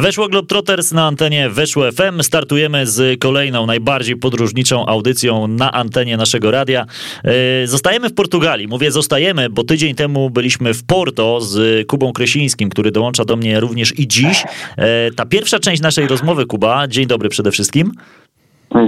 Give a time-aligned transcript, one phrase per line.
[0.00, 2.22] Weszło Globetrotters na antenie Weszło FM.
[2.22, 6.86] Startujemy z kolejną, najbardziej podróżniczą audycją na antenie naszego radia.
[7.24, 8.68] E, zostajemy w Portugalii.
[8.68, 13.60] Mówię zostajemy, bo tydzień temu byliśmy w Porto z Kubą Kresińskim, który dołącza do mnie
[13.60, 14.44] również i dziś.
[14.76, 17.92] E, ta pierwsza część naszej rozmowy, Kuba, dzień dobry przede wszystkim.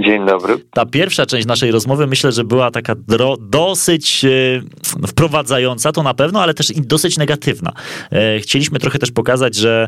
[0.03, 0.57] Dzień dobry.
[0.73, 2.95] Ta pierwsza część naszej rozmowy myślę, że była taka
[3.39, 7.71] dosyć e, wprowadzająca, to na pewno, ale też i dosyć negatywna.
[8.11, 9.87] E, chcieliśmy trochę też pokazać, że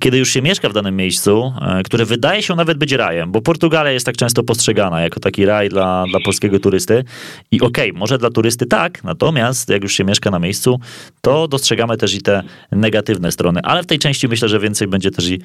[0.00, 3.40] kiedy już się mieszka w danym miejscu, e, które wydaje się nawet być rajem, bo
[3.40, 7.04] Portugalia jest tak często postrzegana jako taki raj dla, dla polskiego turysty
[7.50, 10.80] i okej, okay, może dla turysty tak, natomiast jak już się mieszka na miejscu,
[11.20, 15.10] to dostrzegamy też i te negatywne strony, ale w tej części myślę, że więcej będzie
[15.10, 15.40] też i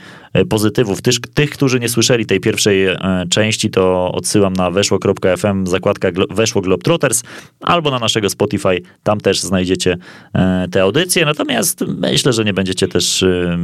[0.49, 1.01] pozytywów.
[1.01, 2.87] Tych, tych którzy nie słyszeli tej pierwszej
[3.29, 7.23] części, to odsyłam na weszło.fm, zakładka Weszło Globetrotters,
[7.61, 9.97] albo na naszego Spotify, tam też znajdziecie
[10.33, 11.25] e, te audycje.
[11.25, 13.57] Natomiast myślę, że nie będziecie też e,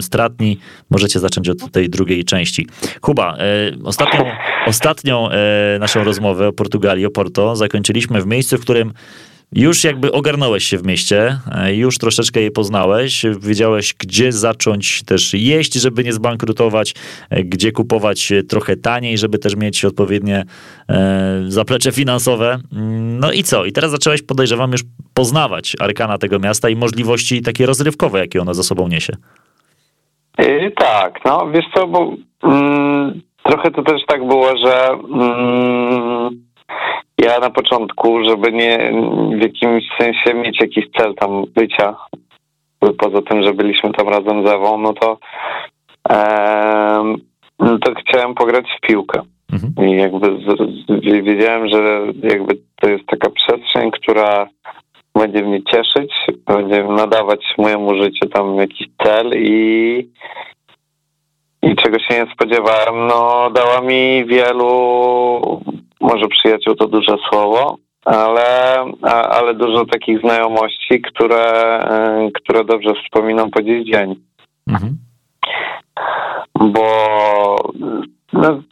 [0.00, 0.58] stratni.
[0.90, 2.68] Możecie zacząć od tej drugiej części.
[3.00, 3.42] Kuba, e,
[3.84, 4.24] ostatnią,
[4.66, 5.28] ostatnią
[5.80, 8.92] naszą rozmowę o Portugalii, o Porto, zakończyliśmy w miejscu, w którym
[9.52, 15.34] już jakby ogarnąłeś się w mieście, e, już troszeczkę je poznałeś, wiedziałeś, gdzie zacząć też
[15.34, 16.94] jeść, żeby nie zbankrutować,
[17.30, 20.44] e, gdzie kupować trochę taniej, żeby też mieć odpowiednie
[20.88, 22.58] e, zaplecze finansowe.
[23.20, 23.64] No i co?
[23.64, 24.80] I teraz zacząłeś, podejrzewam, już
[25.14, 29.12] poznawać arkana tego miasta i możliwości takie rozrywkowe, jakie ono za sobą niesie.
[30.76, 36.49] Tak, no wiesz co, bo mm, trochę to też tak było, że mm,
[37.18, 38.92] ja na początku, żeby nie
[39.38, 41.96] w jakimś sensie mieć jakiś cel tam bycia,
[42.98, 45.18] poza tym, że byliśmy tam razem z Ewą, no to,
[46.10, 47.14] e,
[47.58, 49.22] to chciałem pograć w piłkę.
[49.52, 49.88] Mhm.
[49.88, 54.46] I jakby z, z, wiedziałem, że jakby to jest taka przestrzeń, która
[55.14, 56.12] będzie mnie cieszyć,
[56.46, 60.08] będzie nadawać mojemu życiu tam jakiś cel i
[61.62, 65.60] i czego się nie spodziewałem, no dała mi wielu
[66.00, 68.76] może przyjaciół to duże słowo, ale,
[69.30, 74.14] ale dużo takich znajomości, które, e, które dobrze wspominam po dziś dzień.
[74.68, 74.98] Mhm.
[76.60, 76.86] Bo
[78.32, 78.62] no,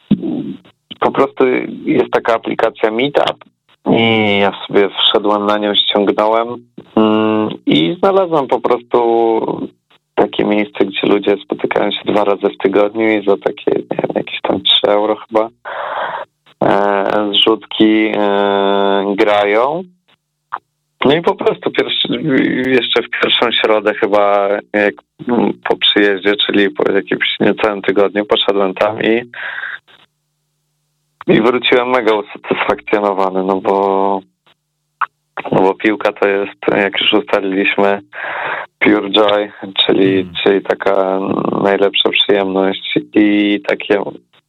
[1.00, 1.46] po prostu
[1.84, 3.44] jest taka aplikacja Meetup
[3.90, 6.48] i ja sobie wszedłem na nią, ściągnąłem
[6.96, 8.98] mm, i znalazłem po prostu
[10.14, 14.10] takie miejsce, gdzie ludzie spotykają się dwa razy w tygodniu i za takie, nie wiem,
[14.14, 15.48] jakieś tam 3 euro chyba
[17.32, 19.82] zrzutki e, grają.
[21.04, 22.08] No i po prostu pierwszy,
[22.66, 24.94] jeszcze w pierwszą środę chyba jak
[25.68, 29.30] po przyjeździe, czyli po jakimś niecałym tygodniu poszedłem tam i
[31.26, 34.20] i wróciłem mega usatysfakcjonowany, no bo
[35.52, 38.00] no bo piłka to jest, jak już ustaliliśmy,
[38.78, 39.52] pure joy,
[39.86, 40.34] czyli, mm.
[40.42, 41.18] czyli taka
[41.62, 44.02] najlepsza przyjemność i takie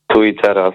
[0.07, 0.73] tu i teraz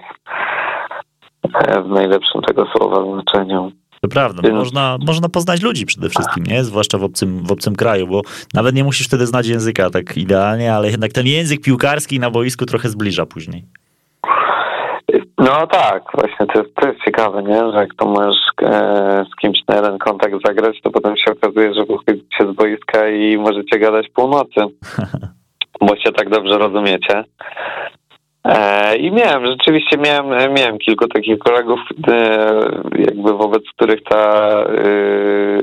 [1.85, 3.71] w najlepszym tego słowa znaczeniu.
[4.01, 6.63] To prawda, no można, można poznać ludzi przede wszystkim, nie?
[6.63, 8.21] Zwłaszcza w obcym, w obcym kraju, bo
[8.53, 12.65] nawet nie musisz wtedy znać języka tak idealnie, ale jednak ten język piłkarski na boisku
[12.65, 13.63] trochę zbliża później.
[15.37, 17.71] No tak, właśnie to jest, to jest ciekawe, nie?
[17.71, 21.73] że jak to możesz e, z kimś na jeden kontakt zagrać, to potem się okazuje,
[21.73, 24.61] że wychodzicie z boiska i możecie gadać północy,
[25.87, 27.23] bo się tak dobrze rozumiecie.
[28.45, 32.49] E, I miałem, rzeczywiście miałem, miałem kilku takich kolegów, e,
[32.97, 35.59] jakby wobec których ta e,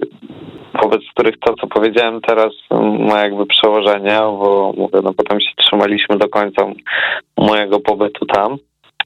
[0.83, 2.53] wobec których to, co powiedziałem teraz
[2.99, 6.67] ma jakby przełożenie, bo mówię, no potem się trzymaliśmy do końca
[7.37, 8.57] mojego pobytu tam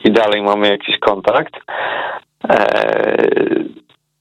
[0.05, 1.55] i dalej mamy jakiś kontakt.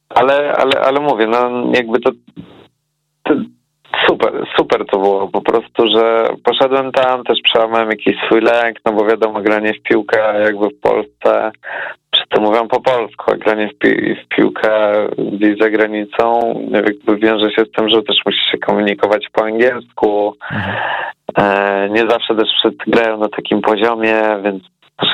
[0.09, 2.11] Ale, ale, ale mówię, no jakby to,
[3.23, 3.35] to
[4.07, 8.93] Super, super to było po prostu, że poszedłem tam, też przełamałem jakiś swój lęk, no
[8.93, 11.51] bo wiadomo, granie w piłkę jakby w Polsce,
[12.11, 14.71] czy to mówią po polsku, a granie w, pi w piłkę
[15.17, 16.39] gdzieś za granicą
[16.71, 20.35] jakby wiąże się z tym, że też musisz się komunikować po angielsku.
[20.51, 20.75] Mhm.
[21.37, 24.63] E, nie zawsze też wszyscy grają na takim poziomie, więc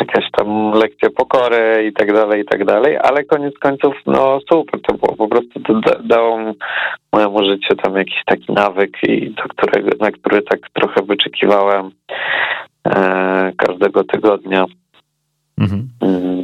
[0.01, 4.81] jakaś tam lekcja pokory i tak dalej, i tak dalej, ale koniec końców, no super,
[4.81, 6.39] to było po prostu, da, dało
[7.13, 11.91] mojemu życiu tam jakiś taki nawyk i do którego, na który tak trochę wyczekiwałem
[12.87, 14.65] e, każdego tygodnia.
[15.57, 15.89] Mhm.
[16.01, 16.43] Mm,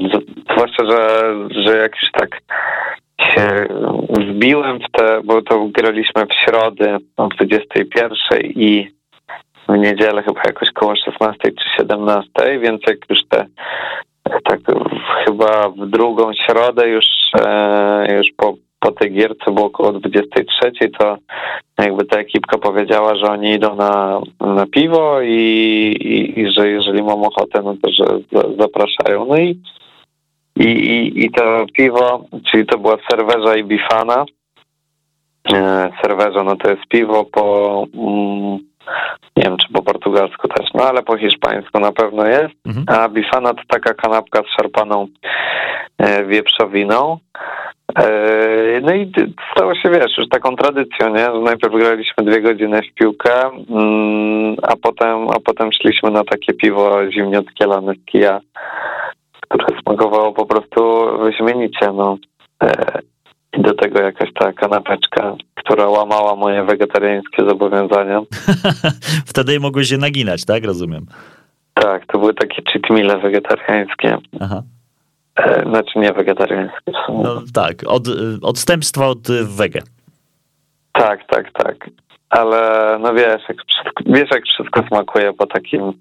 [0.51, 2.41] zwłaszcza, że, że jak już tak
[3.21, 3.67] się
[4.09, 8.96] wbiłem w te, bo to graliśmy w środę o 21 i
[9.69, 13.45] w niedzielę chyba jakoś koło 16 czy 17, więc jak już te
[14.43, 14.59] tak
[15.25, 17.05] chyba w drugą środę już,
[17.39, 21.17] e, już po, po tej gierce było około 23, to
[21.79, 25.35] jakby ta ekipka powiedziała, że oni idą na, na piwo i,
[26.01, 28.05] i, i że jeżeli mam ochotę, no to że
[28.59, 29.25] zapraszają.
[29.25, 29.61] No i,
[30.55, 34.25] i, i, i to piwo, czyli to była serwerza i bifana.
[35.53, 37.85] E, serwerza, no to jest piwo po...
[37.93, 38.59] Mm,
[39.37, 42.55] nie wiem, czy po portugalsku też, no ale po hiszpańsku na pewno jest.
[42.65, 42.85] Mhm.
[42.87, 45.07] A bifana to taka kanapka z szarpaną
[45.97, 47.17] e, wieprzowiną.
[47.99, 49.11] E, no i
[49.51, 51.25] stało się, wiesz, już taką tradycją, nie?
[51.25, 56.53] Że najpierw graliśmy dwie godziny w piłkę, mm, a potem, a potem szliśmy na takie
[56.53, 58.39] piwo zimniutkie lane z kija,
[59.49, 62.17] które smakowało po prostu wyśmienicie, no.
[63.53, 68.21] I do tego jakaś ta kanapeczka, która łamała moje wegetariańskie zobowiązania.
[69.31, 70.65] Wtedy mogłeś się naginać, tak?
[70.65, 71.05] Rozumiem.
[71.73, 74.17] Tak, to były takie cheat meale wegetariańskie.
[74.39, 74.63] Aha.
[75.35, 76.91] E, znaczy nie wegetariańskie.
[77.09, 78.03] No tak, od,
[78.41, 79.27] odstępstwa od
[79.57, 79.81] wege.
[80.93, 81.89] Tak, tak, tak.
[82.29, 85.93] Ale no wiesz jak, wszystko, wiesz, jak wszystko smakuje po takim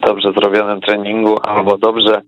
[0.00, 2.20] dobrze zrobionym treningu albo dobrze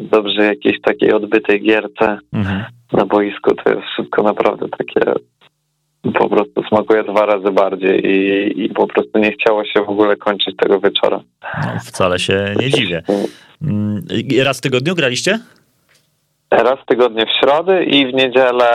[0.00, 2.64] dobrze jakiejś takiej odbytej gierce mhm.
[2.92, 5.00] na boisku, to jest wszystko naprawdę takie
[6.12, 10.16] po prostu smakuje dwa razy bardziej i, i po prostu nie chciało się w ogóle
[10.16, 11.20] kończyć tego wieczora.
[11.42, 13.02] No, wcale się nie dziwię.
[13.62, 14.02] Mm,
[14.44, 15.38] raz w tygodniu graliście?
[16.50, 18.70] Raz w tygodniu w środy i w niedzielę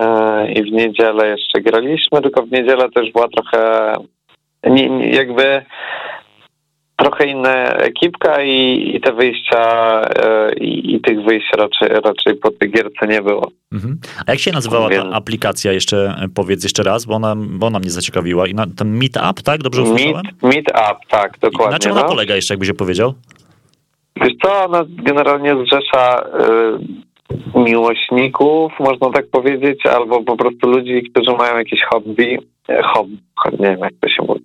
[0.00, 3.92] e, i w niedzielę jeszcze graliśmy, tylko w niedzielę też była trochę
[5.12, 5.62] jakby
[6.96, 9.60] trochę inna ekipka i, i te wyjścia
[10.02, 13.50] e, i, i, tych wyjść raczej, raczej po tej gierce nie było.
[13.72, 13.98] Mhm.
[14.26, 15.04] A jak się nazywała Więc...
[15.04, 18.46] ta aplikacja jeszcze, e, powiedz jeszcze raz, bo ona, bo ona mnie zaciekawiła.
[18.46, 19.62] I na, ten Meetup, tak?
[19.62, 20.22] Dobrze usłyszałem?
[20.42, 21.70] Meet, meetup, tak, dokładnie.
[21.70, 22.08] I na czym ona no.
[22.08, 23.14] polega jeszcze, jakbyś powiedział?
[24.22, 26.24] Wiesz co, ona generalnie zrzesza
[27.56, 33.18] y, miłośników, można tak powiedzieć, albo po prostu ludzi, którzy mają jakieś hobby, e, hobby,
[33.58, 34.44] nie wiem jak to się mówi,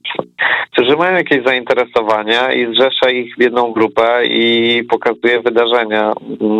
[0.71, 6.13] którzy mają jakieś zainteresowania i zrzesza ich w jedną grupę i pokazuje wydarzenia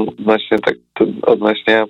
[0.08, 0.76] odnośnie, tak,
[1.22, 1.86] odnośnie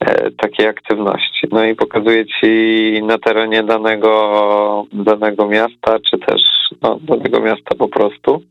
[0.00, 1.46] e, takiej aktywności.
[1.52, 6.42] No i pokazuje ci na terenie danego, danego miasta, czy też
[6.82, 8.42] no, danego miasta po prostu.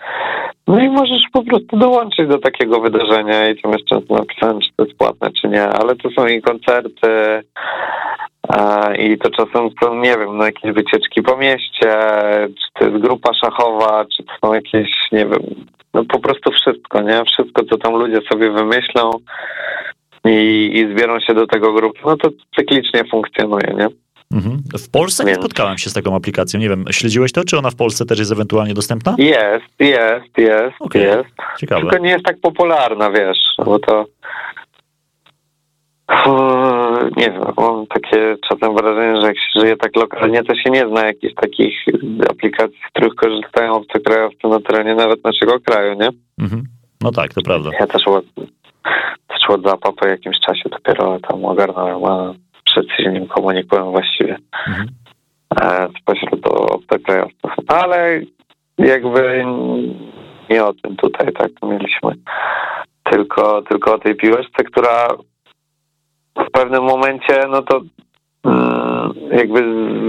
[0.68, 4.86] No i możesz po prostu dołączyć do takiego wydarzenia i tam jeszcze napisałem, czy to
[4.86, 7.08] jest płatne, czy nie, ale to są i koncerty,
[9.00, 11.98] i to czasem są, nie wiem, no jakieś wycieczki po mieście,
[12.46, 17.02] czy to jest grupa szachowa, czy to są jakieś, nie wiem, no po prostu wszystko,
[17.02, 17.24] nie?
[17.26, 19.12] Wszystko, co tam ludzie sobie wymyślą
[20.26, 23.88] i, i zbiorą się do tego grupy, no to cyklicznie funkcjonuje, nie?
[24.34, 24.58] Mhm.
[24.80, 26.60] W Polsce nie spotkałem się z taką aplikacją.
[26.60, 29.16] Nie wiem, śledziłeś to, czy ona w Polsce też jest ewentualnie dostępna?
[29.18, 31.02] Jest, jest, jest, okay.
[31.02, 31.30] jest.
[31.60, 31.82] Ciekawe.
[31.82, 34.06] Tylko nie jest tak popularna, wiesz, bo to
[37.18, 40.88] nie wiem, mam takie czasem wrażenie, że jak się żyje tak lokalnie, to się nie
[40.88, 41.86] zna jakichś takich
[42.30, 46.10] aplikacji, z których korzystają obcokrajowcy na terenie nawet naszego kraju, nie?
[46.42, 46.64] Mhm.
[47.02, 47.70] No tak, to prawda.
[47.80, 48.04] Ja też,
[49.28, 52.34] też WhatsAppa po jakimś czasie dopiero tam ogarnąłem, a
[52.66, 54.88] przed nim komunikuję właściwie mhm.
[55.62, 57.52] E, spośród obcokrajowców.
[57.68, 58.22] Ale
[58.78, 59.46] jakby
[60.50, 62.12] nie o tym tutaj tak mieliśmy,
[63.04, 65.08] tylko, tylko o tej piłeczce, która
[66.36, 67.82] w pewnym momencie, no to
[68.46, 69.60] mm, jakby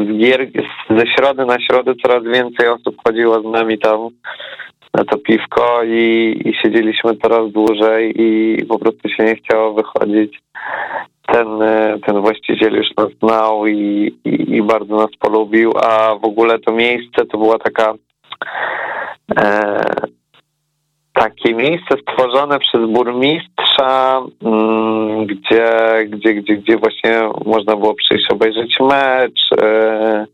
[0.04, 0.48] z gier,
[0.90, 4.08] ze środy na środę coraz więcej osób chodziło z nami tam
[4.94, 10.40] na to piwko i, i siedzieliśmy coraz dłużej i po prostu się nie chciało wychodzić.
[11.26, 11.46] Ten,
[12.06, 16.72] ten właściciel już nas znał i, i, i bardzo nas polubił, a w ogóle to
[16.72, 17.94] miejsce to była taka
[19.36, 19.80] e,
[21.12, 25.70] takie miejsce stworzone przez burmistrza, mm, gdzie,
[26.08, 30.26] gdzie, gdzie, gdzie właśnie można było przyjść obejrzeć mecz, e,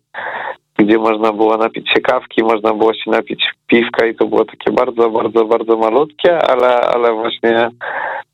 [0.79, 4.73] gdzie można było napić się kawki, można było się napić piwka i to było takie
[4.73, 7.71] bardzo, bardzo, bardzo malutkie, ale, ale właśnie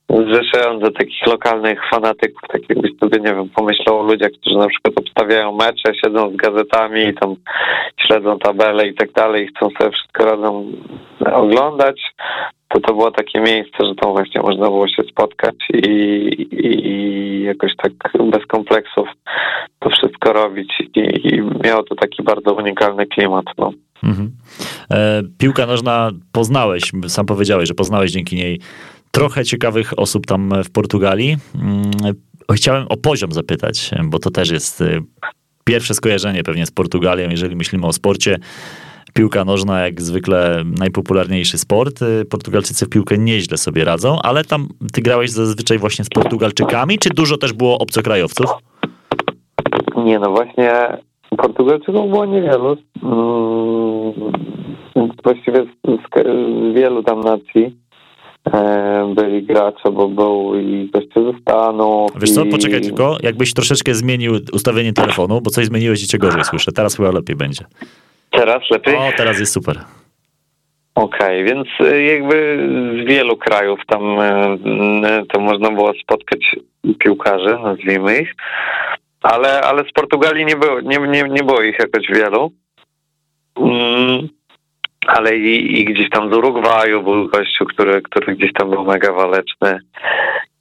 [0.09, 4.95] zrzeszające takich lokalnych fanatyków, tak jakbyś sobie, nie wiem, pomyślał o ludziach, którzy na przykład
[4.97, 7.37] obstawiają mecze, siedzą z gazetami i tam
[8.07, 10.73] śledzą tabele i tak dalej chcą sobie wszystko razem
[11.33, 12.01] oglądać,
[12.73, 15.87] to to było takie miejsce, że tam właśnie można było się spotkać i,
[16.53, 17.93] i, i jakoś tak
[18.31, 19.09] bez kompleksów
[19.79, 23.45] to wszystko robić i, i miało to taki bardzo unikalny klimat.
[23.59, 23.73] No.
[24.03, 24.31] Mhm.
[24.91, 28.61] E, piłka nożna poznałeś, sam powiedziałeś, że poznałeś dzięki niej
[29.11, 31.37] trochę ciekawych osób tam w Portugalii.
[31.55, 31.91] Mm,
[32.55, 35.03] chciałem o poziom zapytać, bo to też jest y,
[35.65, 38.39] pierwsze skojarzenie pewnie z Portugalią, jeżeli myślimy o sporcie.
[39.13, 42.01] Piłka nożna jak zwykle najpopularniejszy sport.
[42.31, 47.11] Portugalczycy w piłkę nieźle sobie radzą, ale tam ty grałeś zazwyczaj właśnie z Portugalczykami, czy
[47.11, 48.51] dużo też było obcokrajowców?
[49.97, 50.99] Nie, no właśnie
[51.37, 52.77] Portugalczyków było niewielu.
[53.03, 54.13] Mm,
[55.25, 57.77] właściwie z, z wielu tam nacji
[58.53, 62.11] e, byli gracze, bo był i goście ze Stanów.
[62.21, 66.45] Wiesz co, poczekaj tylko, jakbyś troszeczkę zmienił ustawienie telefonu, bo coś zmieniłeś i cię gorzej
[66.45, 66.73] słyszę.
[66.73, 67.65] Teraz chyba lepiej będzie.
[68.33, 68.97] Teraz lepiej?
[68.97, 69.77] O, teraz jest super.
[70.95, 72.69] Okej, okay, więc e, jakby
[73.03, 74.57] z wielu krajów tam e,
[75.29, 76.57] to można było spotkać
[76.99, 78.35] piłkarzy, nazwijmy ich,
[79.23, 82.53] ale, ale z Portugalii nie było, nie, nie, nie było ich jakoś wielu.
[83.57, 84.29] Mm,
[85.07, 89.13] ale i, i, gdzieś tam z Urugwaju był gościu, który, który gdzieś tam był mega
[89.13, 89.81] waleczny.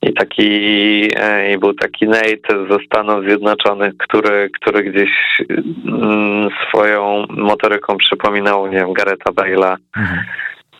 [0.01, 5.09] I taki e, i był taki Nate ze Stanów Zjednoczonych, który, który gdzieś
[5.85, 9.75] mm, swoją motoryką przypominał, nie wiem, Gareta Bale'a.
[9.97, 10.19] Mhm.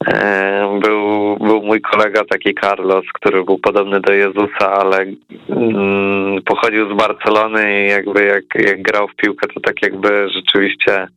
[0.08, 5.06] E, był, był mój kolega taki Carlos, który był podobny do Jezusa, ale
[5.50, 11.08] mm, pochodził z Barcelony i jakby jak, jak grał w piłkę, to tak jakby rzeczywiście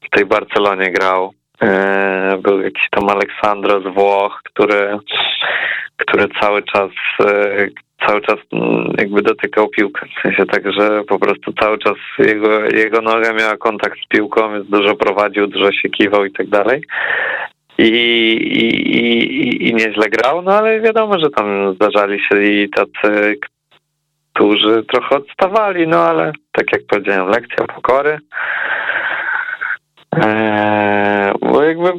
[0.00, 1.32] w tej Barcelonie grał.
[1.62, 4.98] E, był jakiś tam Aleksandro z Włoch, który,
[5.96, 6.90] który cały czas
[7.20, 7.68] e,
[8.06, 10.06] cały czas mm, jakby dotykał piłkę.
[10.06, 14.52] W sensie tak, że po prostu cały czas jego, jego noga miała kontakt z piłką,
[14.52, 16.82] więc dużo prowadził, dużo się kiwał i tak dalej.
[17.78, 23.38] I, i, i, i nieźle grał, no ale wiadomo, że tam zdarzali się i tacy,
[24.32, 28.18] którzy trochę odstawali, no ale tak jak powiedziałem, lekcja pokory.
[30.16, 31.92] Eee, bo jakby,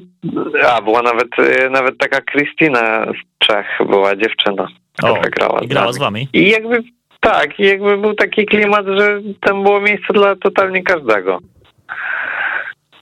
[0.67, 1.27] a była nawet,
[1.71, 6.27] nawet taka Kristina z Czech, była dziewczyna, która o, grała, i grała z wami.
[6.33, 6.83] I jakby,
[7.19, 11.39] tak, i jakby był taki klimat, że tam było miejsce dla totalnie każdego.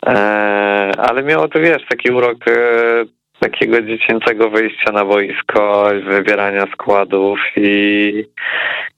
[0.06, 3.06] Eee, ale miało to, wiesz, taki urok e,
[3.40, 8.24] takiego dziecięcego wyjścia na boisko, wybierania składów i,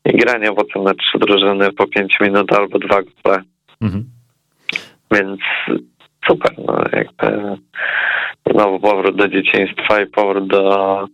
[0.05, 3.41] i grania potem na trzy drużyny po pięć minut albo dwa gole.
[3.81, 4.05] Mhm.
[5.11, 5.39] Więc
[6.27, 7.57] super, no jakby
[8.51, 11.07] znowu powrót do dzieciństwa i powrót do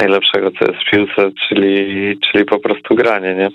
[0.00, 3.48] najlepszego, co jest w piłce, czyli, czyli po prostu granie, nie?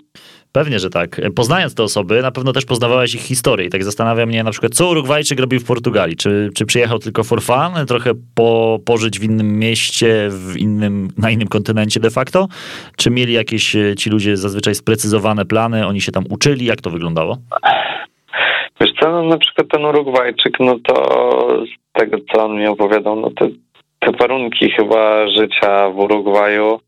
[0.51, 1.21] Pewnie, że tak.
[1.35, 3.67] Poznając te osoby, na pewno też poznawałeś ich historię.
[3.67, 6.15] I tak zastanawia mnie na przykład, co Urugwajczyk robił w Portugalii?
[6.15, 11.31] Czy, czy przyjechał tylko for fun, trochę po, pożyć w innym mieście, w innym, na
[11.31, 12.47] innym kontynencie de facto?
[12.97, 16.65] Czy mieli jakieś e, ci ludzie zazwyczaj sprecyzowane plany, oni się tam uczyli?
[16.65, 17.37] Jak to wyglądało?
[18.81, 20.95] Wiesz co, no, na przykład ten Urugwajczyk, no to
[21.65, 23.47] z tego, co on mi opowiadał, no to
[23.99, 26.79] te warunki chyba życia w Urugwaju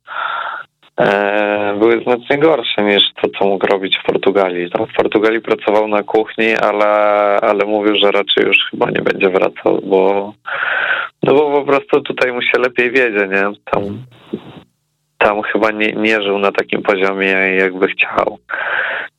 [0.99, 4.71] e, były znacznie gorsze niż to, co mógł robić w Portugalii.
[4.71, 6.85] Tam w Portugalii pracował na kuchni, ale,
[7.41, 10.33] ale mówił, że raczej już chyba nie będzie wracał, bo
[11.23, 13.51] no bo po prostu tutaj mu się lepiej wiedzie, nie?
[13.71, 14.05] Tam,
[15.23, 18.37] tam chyba nie, nie żył na takim poziomie, jakby chciał.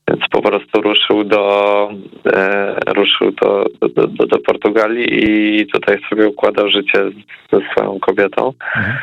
[0.08, 1.90] Więc po prostu ruszył do
[2.26, 7.10] e, ruszył do, do, do, do, Portugalii i tutaj sobie układał życie
[7.52, 8.52] ze swoją kobietą.
[8.76, 8.96] Mhm.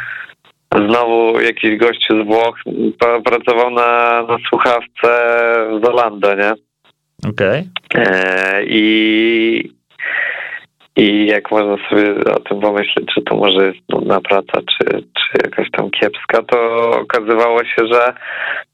[0.75, 2.59] Znowu jakiś gościu z Włoch
[3.23, 5.09] pracował na, na słuchawce
[5.69, 6.53] w Zolando, nie?
[7.29, 7.67] Okej.
[7.89, 8.05] Okay.
[8.05, 9.80] E, I
[11.01, 15.43] i jak można sobie o tym pomyśleć, czy to może jest nudna praca, czy, czy
[15.43, 18.13] jakaś tam kiepska, to okazywało się, że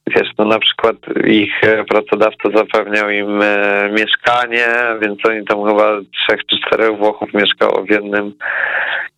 [0.07, 0.95] wiesz, no na przykład
[1.27, 4.67] ich pracodawca zapewniał im e, mieszkanie,
[5.01, 8.33] więc oni tam chyba trzech czy czterech Włochów mieszkało w jednym,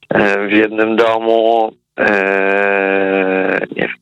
[0.10, 1.72] e, w jednym domu.
[2.00, 3.99] E, nie wiem,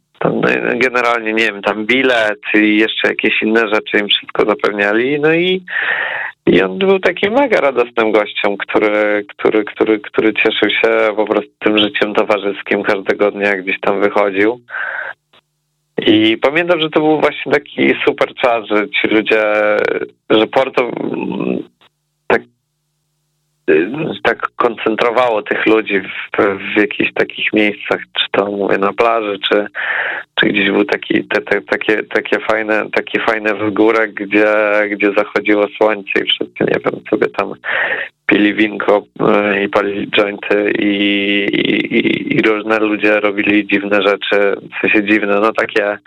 [0.76, 5.20] generalnie nie wiem, tam bilet i jeszcze jakieś inne rzeczy im wszystko zapewniali.
[5.20, 5.64] No i
[6.48, 11.52] i on był takim mega radosnym gościem, który, który, który, który cieszył się po prostu
[11.60, 14.60] tym życiem towarzyskim każdego dnia, gdzieś tam wychodził.
[16.08, 19.44] I pamiętam, że to był właśnie taki super czas, że ci ludzie,
[20.30, 20.92] że Porto
[24.24, 26.38] tak koncentrowało tych ludzi w,
[26.76, 29.68] w jakichś takich miejscach, czy to mówię na plaży, czy,
[30.36, 34.54] czy gdzieś był taki, te, te, takie, takie fajne, taki fajny wzgórek, gdzie,
[34.92, 37.54] gdzie zachodziło słońce i wszyscy, nie wiem, sobie tam
[38.26, 40.92] pili winko e, i palili jointy i,
[41.54, 45.98] i, i, różne ludzie robili dziwne rzeczy, w sensie dziwne, no takie,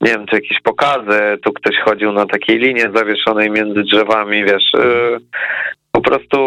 [0.00, 4.72] nie wiem, czy jakieś pokazy, tu ktoś chodził na takiej linie zawieszonej między drzewami, wiesz,
[4.72, 6.38] po prostu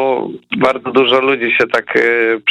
[0.58, 2.42] bardzo dużo ludzi się tak y,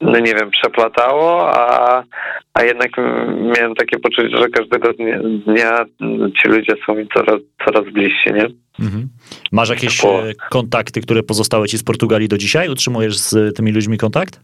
[0.00, 2.02] no nie wiem, przeplatało, a,
[2.54, 2.90] a jednak
[3.56, 5.84] miałem takie poczucie, że każdego dnia, dnia
[6.42, 8.46] ci ludzie są mi coraz, coraz bliżsi, nie?
[8.80, 9.08] Mhm.
[9.52, 10.22] Masz jakieś po...
[10.50, 12.68] kontakty, które pozostały ci z Portugalii do dzisiaj?
[12.68, 14.40] Utrzymujesz z tymi ludźmi kontakt?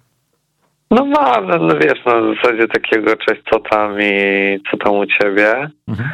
[0.91, 4.95] No mam, no, no wiesz, no w zasadzie takiego cześć, co tam i co tam
[4.95, 5.71] u ciebie.
[5.89, 6.11] Mhm.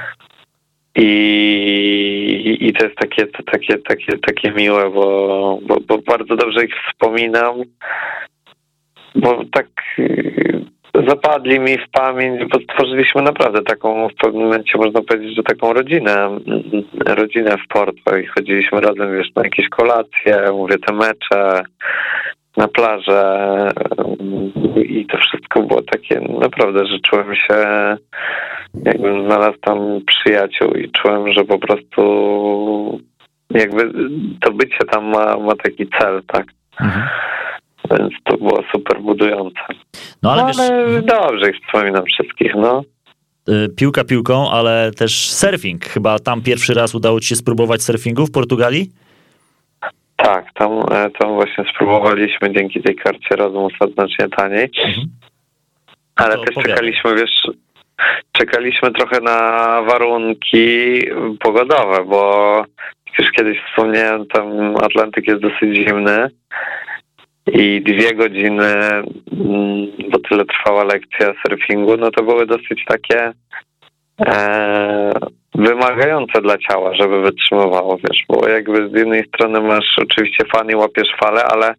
[0.96, 6.64] I, I to jest takie, to, takie, takie, takie miłe, bo, bo, bo bardzo dobrze
[6.64, 7.54] ich wspominam,
[9.14, 9.66] bo tak
[9.98, 10.64] y,
[11.08, 15.72] zapadli mi w pamięć, bo stworzyliśmy naprawdę taką, w pewnym momencie można powiedzieć, że taką
[15.72, 16.38] rodzinę,
[17.06, 21.62] rodzinę w Porto i chodziliśmy razem, wiesz, na jakieś kolacje, mówię, te mecze,
[22.56, 23.70] na plażę
[24.76, 27.56] i to wszystko było takie naprawdę, że czułem się
[28.84, 33.00] jakbym znalazł tam przyjaciół i czułem, że po prostu
[33.50, 33.92] jakby
[34.40, 36.46] to bycie tam ma, ma taki cel, tak?
[36.80, 37.06] Mhm.
[37.90, 39.60] Więc to było super budujące.
[40.22, 41.04] No ale, no, wiesz, ale mhm.
[41.04, 42.82] dobrze ich wspominam wszystkich, no.
[43.48, 45.84] Y, piłka piłką, ale też surfing.
[45.84, 48.90] Chyba tam pierwszy raz udało ci się spróbować surfingu w Portugalii?
[50.16, 54.70] Tak, tam, e, tam właśnie spróbowaliśmy dzięki tej karcie Erasmusa znacznie taniej.
[54.84, 55.06] Mhm.
[56.16, 57.42] Ale też czekaliśmy, wiesz,
[58.32, 59.38] czekaliśmy trochę na
[59.82, 61.00] warunki
[61.40, 62.64] pogodowe, bo
[63.18, 66.30] już kiedyś wspomniałem, tam Atlantyk jest dosyć zimny
[67.52, 73.32] i dwie godziny, mm, bo tyle trwała lekcja surfingu, no to były dosyć takie
[74.26, 75.12] e,
[75.56, 80.74] wymagające dla ciała, żeby wytrzymywało, wiesz, bo jakby z jednej strony masz oczywiście fan i
[80.74, 81.74] łapiesz falę, ale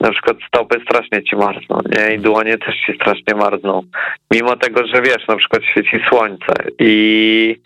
[0.00, 2.14] na przykład stopy strasznie ci marzną, nie?
[2.14, 3.82] I dłonie też ci strasznie marzną.
[4.30, 7.56] Mimo tego, że wiesz, na przykład świeci słońce i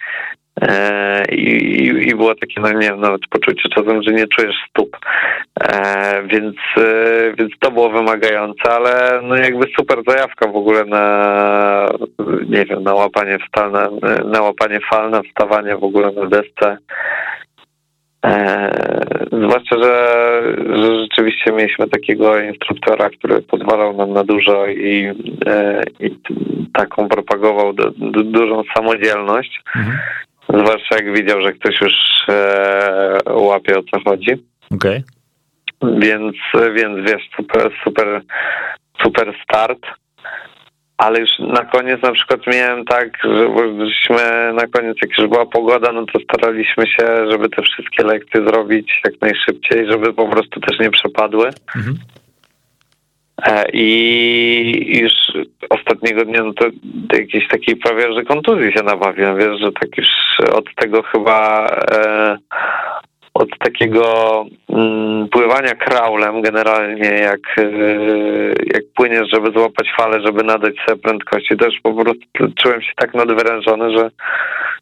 [1.33, 4.97] i, i, było takie, no nie wiem, nawet poczucie czasem, że nie czujesz stóp.
[5.61, 11.89] E, więc, e, więc to było wymagające, ale no jakby super zajawka w ogóle na,
[12.49, 13.89] nie wiem, na łapanie, wstalne,
[14.25, 16.79] na łapanie fal, na wstawanie w ogóle na desce.
[18.27, 18.71] E,
[19.33, 20.43] zwłaszcza, że,
[20.75, 25.13] że rzeczywiście mieliśmy takiego instruktora, który pozwalał nam na dużo i,
[25.47, 26.11] e, i
[26.75, 27.73] taką propagował
[28.25, 29.63] dużą samodzielność.
[29.77, 29.99] Mhm.
[30.49, 31.93] Zwłaszcza jak widział, że ktoś już
[32.29, 34.33] e, łapie o co chodzi.
[34.71, 35.04] Okej.
[35.80, 36.00] Okay.
[36.00, 36.37] Więc,
[36.75, 38.23] więc wiesz, super, super,
[39.02, 39.87] super start
[40.97, 43.19] ale już na koniec na przykład miałem tak,
[43.78, 48.45] żeśmy na koniec, jak już była pogoda, no to staraliśmy się, żeby te wszystkie lekcje
[48.47, 51.50] zrobić jak najszybciej, żeby po prostu też nie przepadły.
[51.76, 51.97] Mhm.
[53.43, 55.13] E, I już
[55.71, 56.67] ostatniego dnia, no to
[57.13, 60.09] jakiejś takiej prawie, że kontuzji się nabawiłem, wiesz, że tak już
[60.53, 62.37] od tego chyba e,
[63.37, 64.05] od takiego
[64.69, 71.57] mm, pływania kraulem generalnie, jak, yy, jak płyniesz, żeby złapać falę, żeby nadać sobie prędkości,
[71.57, 72.25] też po prostu
[72.63, 74.11] czułem się tak nadwyrężony, że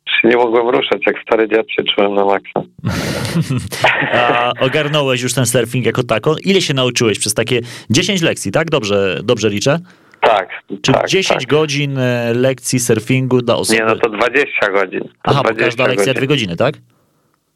[0.07, 2.63] się nie mogłem ruszać, jak stary dziad się czułem na maksa.
[4.15, 6.37] A ogarnąłeś już ten surfing jako tako?
[6.45, 8.71] Ile się nauczyłeś przez takie 10 lekcji, tak?
[8.71, 9.79] Dobrze, dobrze liczę?
[10.21, 10.49] Tak.
[10.83, 11.51] Czy tak, 10 tak.
[11.51, 13.79] godzin e, lekcji surfingu dla osoby?
[13.79, 15.01] Nie, no to 20 godzin.
[15.01, 16.27] To Aha, 20 bo każda lekcja godzin.
[16.27, 16.75] 2 godziny, tak?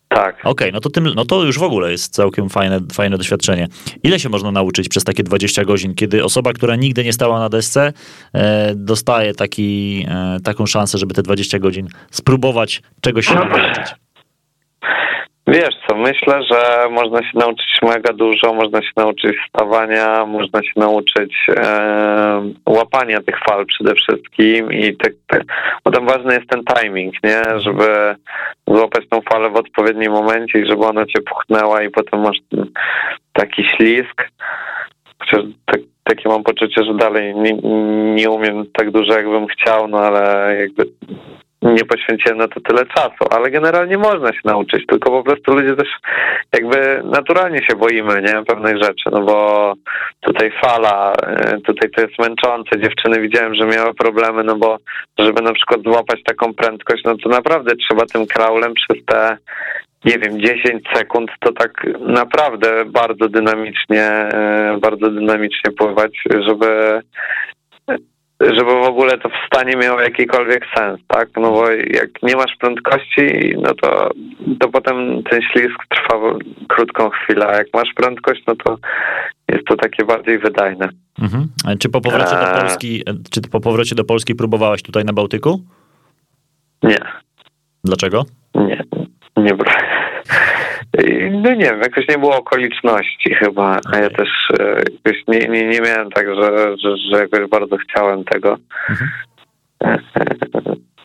[0.08, 0.34] Tak.
[0.34, 3.68] Okej, okay, no to tym, no to już w ogóle jest całkiem fajne, fajne doświadczenie.
[4.02, 7.48] Ile się można nauczyć przez takie 20 godzin, kiedy osoba, która nigdy nie stała na
[7.48, 7.92] desce,
[8.32, 13.94] e, dostaje taki, e, taką szansę, żeby te 20 godzin spróbować czegoś się nauczyć?
[15.48, 20.72] Wiesz co, myślę, że można się nauczyć mega dużo, można się nauczyć stawania, można się
[20.76, 25.44] nauczyć e, łapania tych fal przede wszystkim i te, te,
[25.82, 28.16] potem ważny jest ten timing, nie, żeby
[28.66, 32.38] złapać tą falę w odpowiednim momencie i żeby ona cię puchnęła i potem masz
[33.32, 34.24] taki ślisk.
[35.18, 37.52] Chociaż tak, takie mam poczucie, że dalej nie,
[38.14, 40.84] nie umiem tak dużo, jakbym chciał, no ale jakby
[41.62, 45.76] nie poświęciłem na to tyle czasu, ale generalnie można się nauczyć, tylko po prostu ludzie
[45.76, 45.88] też
[46.52, 49.74] jakby naturalnie się boimy, nie, pewnych rzeczy, no bo
[50.20, 54.76] tutaj fala, y, tutaj to jest męczące, dziewczyny widziałem, że miały problemy, no bo
[55.18, 59.36] żeby na przykład złapać taką prędkość, no to naprawdę trzeba tym kraulem przez te
[60.04, 64.28] nie wiem, 10 sekund, to tak naprawdę bardzo dynamicznie,
[64.74, 66.12] y, bardzo dynamicznie pływać,
[66.48, 67.00] żeby
[68.40, 71.28] żeby w ogóle to wstanie miało jakikolwiek sens, tak?
[71.36, 74.10] No bo jak nie masz prędkości, no to,
[74.60, 76.20] to potem ten ślizg trwa
[76.68, 78.76] krótką chwilę, a jak masz prędkość, no to
[79.48, 80.88] jest to takie bardziej wydajne.
[81.22, 81.48] Mhm.
[81.78, 82.60] Czy po powrocie do e.
[82.60, 85.60] Polski, czy po powrocie do Polski próbowałeś tutaj na Bałtyku?
[86.82, 86.98] Nie.
[87.84, 88.24] Dlaczego?
[88.54, 88.84] Nie,
[89.36, 89.54] nie
[91.30, 94.28] No nie wiem, jakoś nie było okoliczności chyba, a ja też
[94.60, 94.64] e,
[95.04, 98.56] jakoś nie, nie, nie miałem tak, że, że, że jakoś bardzo chciałem tego.
[98.90, 99.10] Mhm.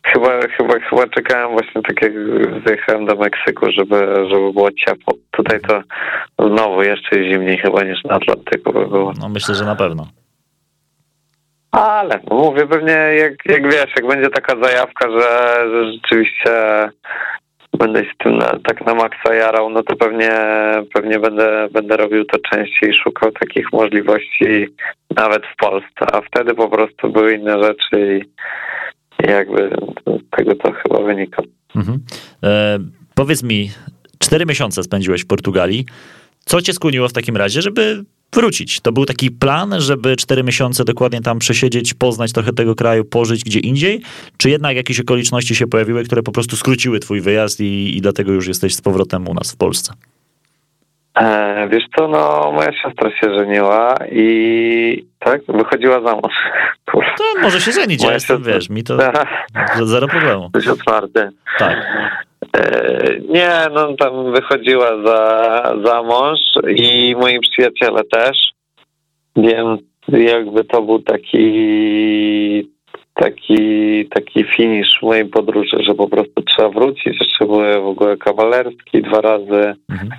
[0.06, 2.12] Chyba, chyba, chyba czekałem właśnie tak jak
[2.66, 5.14] zjechałem do Meksyku, żeby, żeby było ciepło.
[5.30, 5.82] Tutaj to
[6.48, 9.12] znowu jeszcze zimniej chyba niż na Atlantyku by było.
[9.20, 10.06] No myślę, że na pewno.
[11.72, 16.50] Ale mówię pewnie, jak, jak wiesz, jak będzie taka zajawka, że, że rzeczywiście
[17.78, 20.30] będę się tym na, tak na maksa jarał, no to pewnie
[20.94, 24.66] pewnie będę, będę robił to częściej, szukał takich możliwości
[25.16, 29.70] nawet w Polsce, a wtedy po prostu były inne rzeczy i, i jakby
[30.06, 31.42] z tego to chyba wynika.
[31.76, 31.98] Mhm.
[32.42, 32.78] E,
[33.14, 33.70] powiedz mi,
[34.18, 35.84] cztery miesiące spędziłeś w Portugalii.
[36.44, 38.80] Co cię skłoniło w takim razie, żeby wrócić.
[38.80, 43.44] To był taki plan, żeby cztery miesiące dokładnie tam przesiedzieć, poznać trochę tego kraju, pożyć
[43.44, 44.00] gdzie indziej,
[44.36, 48.32] czy jednak jakieś okoliczności się pojawiły, które po prostu skróciły twój wyjazd i, i dlatego
[48.32, 49.94] już jesteś z powrotem u nas w Polsce?
[51.20, 56.32] E, wiesz co, no moja siostra się żeniła i tak, wychodziła za mąż.
[57.18, 58.98] To może się żenić, ja jestem, wiesz, mi to
[59.82, 60.50] zero problemu.
[60.54, 61.28] Jesteś otwarty.
[61.58, 61.76] Tak.
[62.54, 66.40] E, nie, no tam wychodziła za, za mąż
[66.76, 68.36] i moi przyjaciele też,
[69.36, 72.74] więc jakby to był taki
[73.14, 73.58] taki,
[74.08, 77.20] taki finisz mojej podróży, że po prostu trzeba wrócić.
[77.20, 79.74] Jeszcze były w ogóle kawalerski dwa razy.
[79.90, 80.10] Mhm.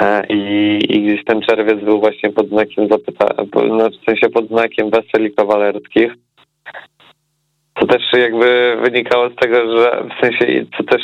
[0.00, 3.26] E, I, I gdzieś ten czerwiec był właśnie pod znakiem zapyta,
[3.68, 6.14] no w sensie pod znakiem weseli kawalerskich.
[7.74, 11.02] To też jakby wynikało z tego, że w sensie to też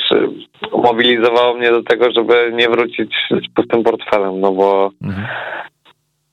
[0.72, 5.26] mobilizowało mnie do tego, żeby nie wrócić z pustym portfelem, no bo mhm.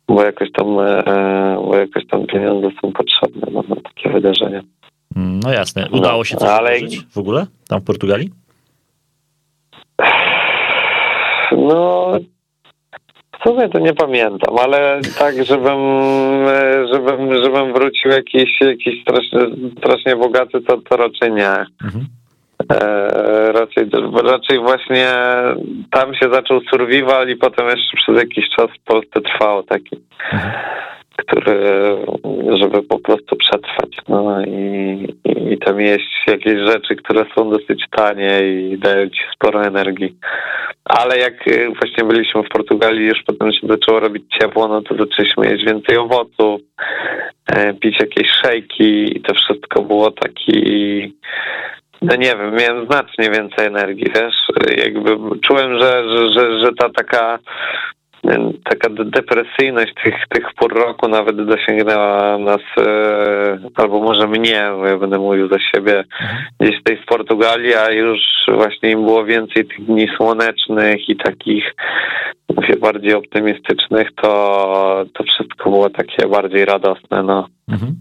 [0.07, 1.03] bo jakoś tam e,
[1.65, 4.61] bo jakoś tam pieniądze są potrzebne no, na takie wydarzenia.
[5.15, 5.87] Mm, no jasne.
[5.91, 6.71] Udało się coś no, ale...
[7.11, 8.29] w ogóle tam w Portugalii?
[11.51, 12.11] No
[13.45, 15.79] sumie to nie pamiętam, ale tak, żebym,
[16.47, 19.39] e, żebym, żebym wrócił jakiś, jakiś strasznie,
[19.77, 21.65] strasznie bogaty, to, to raczej nie.
[21.83, 22.05] Mhm.
[22.71, 23.89] E, raczej,
[24.23, 25.07] raczej właśnie
[25.91, 29.99] tam się zaczął survival i potem jeszcze przez jakiś czas w Polsce trwało taki.
[30.33, 30.51] Mhm
[31.27, 31.59] który,
[32.59, 33.97] żeby po prostu przetrwać.
[34.07, 39.63] No i, i, tam jeść jakieś rzeczy, które są dosyć tanie i dają ci sporo
[39.63, 40.15] energii.
[40.85, 44.95] Ale jak y, właśnie byliśmy w Portugalii, już potem się zaczęło robić ciepło, no to
[44.95, 46.61] zaczęliśmy jeść więcej owoców,
[47.47, 51.13] e, pić jakieś szejki i to wszystko było taki
[52.01, 54.35] no nie wiem, miałem znacznie więcej energii, wiesz,
[54.77, 57.39] jakby czułem, że, że, że, że ta taka
[58.63, 64.97] taka depresyjność tych, tych pór roku nawet dosięgnęła nas, e, albo może mnie, bo ja
[64.97, 66.43] będę mówił za siebie, mhm.
[66.59, 71.75] gdzieś tutaj w Portugalii, a już właśnie im było więcej tych dni słonecznych i takich
[72.55, 77.47] mówię, bardziej optymistycznych, to, to wszystko było takie bardziej radosne, no.
[77.67, 77.95] Mhm.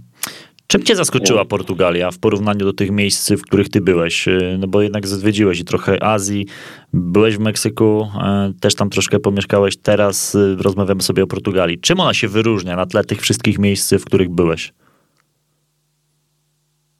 [0.74, 4.28] Czym cię zaskoczyła Portugalia w porównaniu do tych miejsc, w których ty byłeś?
[4.28, 6.46] Y, no bo jednak zwiedziłeś i trochę Azji,
[6.92, 8.08] byłeś w Meksyku,
[8.50, 11.78] y, też tam troszkę pomieszkałeś, teraz y, rozmawiamy sobie o Portugalii.
[11.78, 14.72] Czym ona się wyróżnia na tle tych wszystkich miejsc, w których byłeś?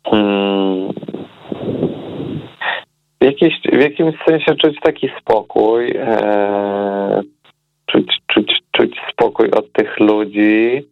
[0.06, 0.92] Hmm.
[3.20, 7.22] W, jakiś, w jakimś sensie czuć taki spokój, e,
[7.86, 10.84] czuć, czuć, czuć spokój od tych ludzi,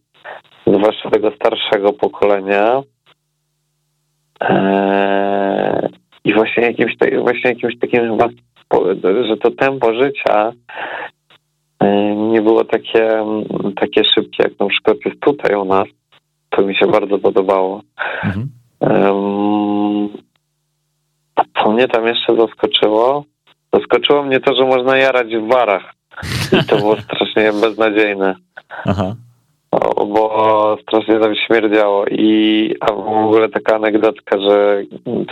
[0.66, 2.82] zwłaszcza tego starszego pokolenia.
[4.40, 5.88] Eee,
[6.24, 8.18] I właśnie jakimś, właśnie jakimś takim
[9.28, 10.52] że to tempo życia
[11.80, 13.24] e, nie było takie,
[13.76, 15.88] takie szybkie, jak na przykład jest tutaj u nas.
[16.50, 17.82] To mi się bardzo podobało.
[18.24, 18.48] Mhm.
[21.62, 23.24] co mnie tam jeszcze zaskoczyło?
[23.72, 25.94] Zaskoczyło mnie to, że można jarać w barach.
[26.52, 28.34] I to było strasznie beznadziejne.
[28.84, 29.14] Aha
[30.06, 34.82] bo strasznie tam śmierdziało i a w ogóle taka anegdotka, że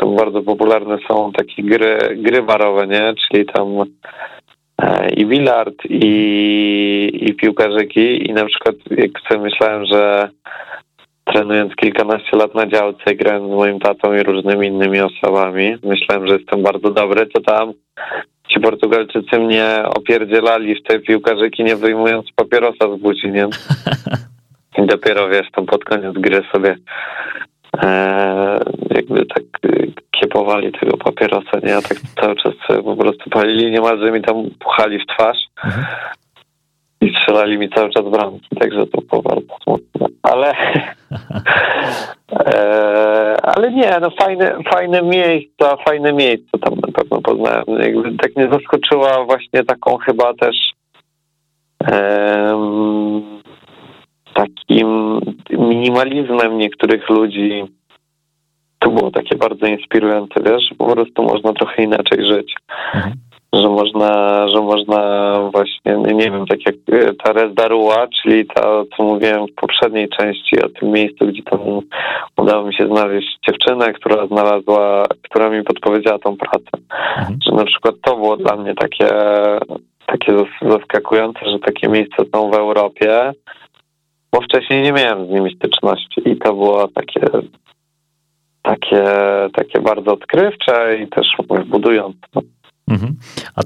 [0.00, 3.14] tam bardzo popularne są takie gry, gry barowe, nie?
[3.14, 3.66] Czyli tam
[4.82, 10.30] e, i bilard, i, i piłkarzyki i na przykład jak sobie myślałem, że
[11.32, 16.34] trenując kilkanaście lat na działce, grając z moim tatą i różnymi innymi osobami, myślałem, że
[16.34, 17.72] jestem bardzo dobry, to tam
[18.48, 23.46] ci Portugalczycy mnie opierdzielali w te piłkarzyki, nie wyjmując papierosa z buzi, nie?
[24.78, 26.76] I dopiero wiesz, tam pod koniec gry sobie
[27.82, 29.42] e, jakby tak
[30.10, 31.76] kiepowali tego papierosa, nie?
[31.76, 35.38] A tak cały czas sobie po prostu palili, niemalże mi tam puchali w twarz.
[35.64, 35.84] Mhm.
[37.00, 40.06] I strzelali mi cały czas bramki, także to było bardzo smutne.
[40.22, 40.54] Ale,
[42.46, 47.64] e, ale nie, no fajne, fajne miejsca, fajne miejsca tam na pewno poznałem.
[47.68, 50.56] Jakby tak mnie zaskoczyła właśnie taką chyba też
[54.34, 57.64] takim minimalizmem niektórych ludzi.
[58.78, 62.54] To było takie bardzo inspirujące, wiesz, po prostu można trochę inaczej żyć.
[62.94, 68.84] Mhm że można, że można właśnie, nie wiem, tak jak e, ta Rezdarua, czyli to,
[68.96, 71.60] co mówiłem w poprzedniej części o tym miejscu, gdzie tam
[72.36, 76.70] udało mi się znaleźć dziewczynę, która znalazła, która mi podpowiedziała tą pracę.
[77.18, 77.38] Mhm.
[77.46, 79.08] Że na przykład to było dla mnie takie,
[80.06, 80.32] takie
[80.62, 83.32] zaskakujące, że takie miejsca są w Europie,
[84.32, 87.20] bo wcześniej nie miałem z nimi styczności i to było takie
[88.62, 89.04] takie,
[89.52, 91.26] takie bardzo odkrywcze i też
[91.66, 92.28] budujące.
[92.90, 93.16] Mhm.
[93.56, 93.60] A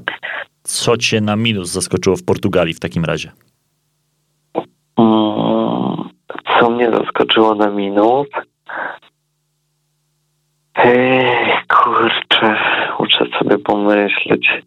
[0.62, 3.32] co cię na minus zaskoczyło w Portugalii w takim razie?
[4.98, 6.08] Mm,
[6.60, 8.26] co mnie zaskoczyło na minus?
[10.74, 11.26] Ej,
[11.68, 12.56] kurczę,
[13.00, 14.62] muszę sobie pomyśleć.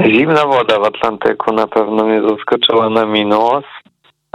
[0.00, 3.64] Zimna woda w Atlantyku na pewno mnie zaskoczyła na minus.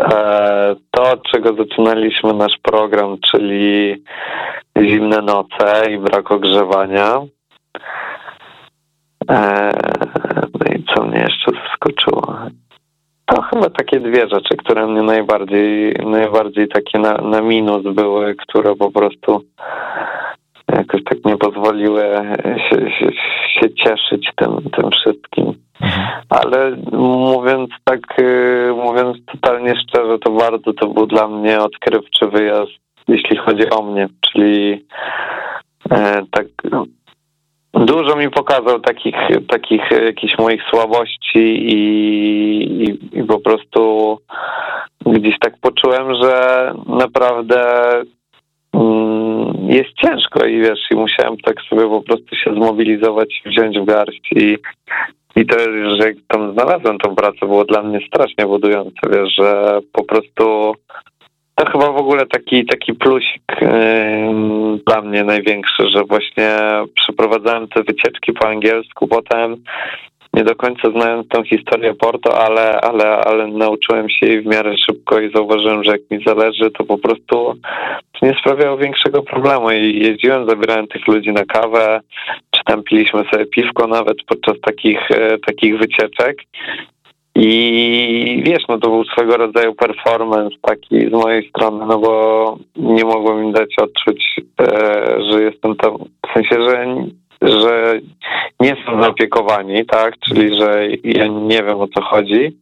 [0.02, 3.95] E, to, od czego zaczynaliśmy nasz program, czyli
[4.82, 7.21] zimne noce i brak ogrzewania.
[9.30, 9.72] E,
[10.54, 12.38] no i co mnie jeszcze zaskoczyło?
[13.26, 18.76] To chyba takie dwie rzeczy, które mnie najbardziej, najbardziej takie na, na minus były, które
[18.76, 19.42] po prostu
[20.72, 22.02] jakoś tak nie pozwoliły
[22.70, 23.12] się, się,
[23.54, 25.54] się cieszyć tym, tym wszystkim.
[25.82, 26.08] Mhm.
[26.30, 32.72] Ale mówiąc tak, y, mówiąc totalnie szczerze, to bardzo to był dla mnie odkrywczy wyjazd,
[33.08, 34.86] jeśli chodzi o mnie, czyli
[35.92, 36.48] e, tak
[37.86, 39.16] Dużo mi pokazał takich,
[39.48, 41.80] takich jakichś moich słabości i,
[42.84, 44.18] i, i po prostu
[45.06, 47.92] gdzieś tak poczułem, że naprawdę
[48.74, 53.80] mm, jest ciężko i wiesz, i musiałem tak sobie po prostu się zmobilizować i wziąć
[53.80, 54.58] w garść i,
[55.36, 55.60] i to,
[56.00, 60.76] że tam znalazłem tą pracę było dla mnie strasznie budujące, wiesz, że po prostu
[61.58, 63.67] to chyba w ogóle taki, taki plusik yy,
[64.86, 66.58] dla mnie największy, że właśnie
[66.96, 69.56] przeprowadzałem te wycieczki po angielsku, potem
[70.34, 74.78] nie do końca znając tą historię Porto, ale, ale, ale nauczyłem się jej w miarę
[74.78, 77.54] szybko i zauważyłem, że jak mi zależy, to po prostu
[78.22, 79.72] nie sprawiało większego problemu.
[79.72, 82.00] I jeździłem, zabierałem tych ludzi na kawę,
[82.52, 86.38] czy tam piliśmy sobie piwko nawet podczas takich, e, takich wycieczek
[87.39, 93.06] i wiesz, no to był swego rodzaju performance taki z mojej strony, no bo nie
[93.06, 94.65] mogłem im dać odczuć, e,
[95.32, 96.86] że jestem tam, w sensie, że,
[97.41, 98.00] że
[98.60, 102.58] nie są zaopiekowani, tak, czyli że ja nie wiem o co chodzi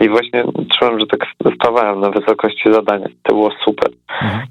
[0.00, 0.44] i właśnie
[0.78, 1.20] czułem, że tak
[1.54, 3.06] stawałem na wysokości zadania.
[3.22, 3.90] To było super.
[4.22, 4.42] Mhm.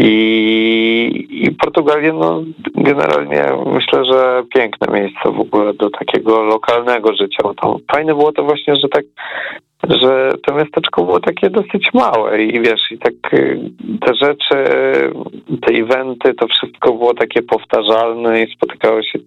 [0.00, 2.42] I, I Portugalia, no
[2.74, 7.42] generalnie myślę, że piękne miejsce w ogóle do takiego lokalnego życia.
[7.62, 9.04] Tam fajne było to właśnie, że tak
[9.88, 13.60] że to miasteczko było takie dosyć małe i wiesz, i tak y,
[14.00, 14.64] te rzeczy,
[15.62, 19.18] te eventy, to wszystko było takie powtarzalne i spotykało się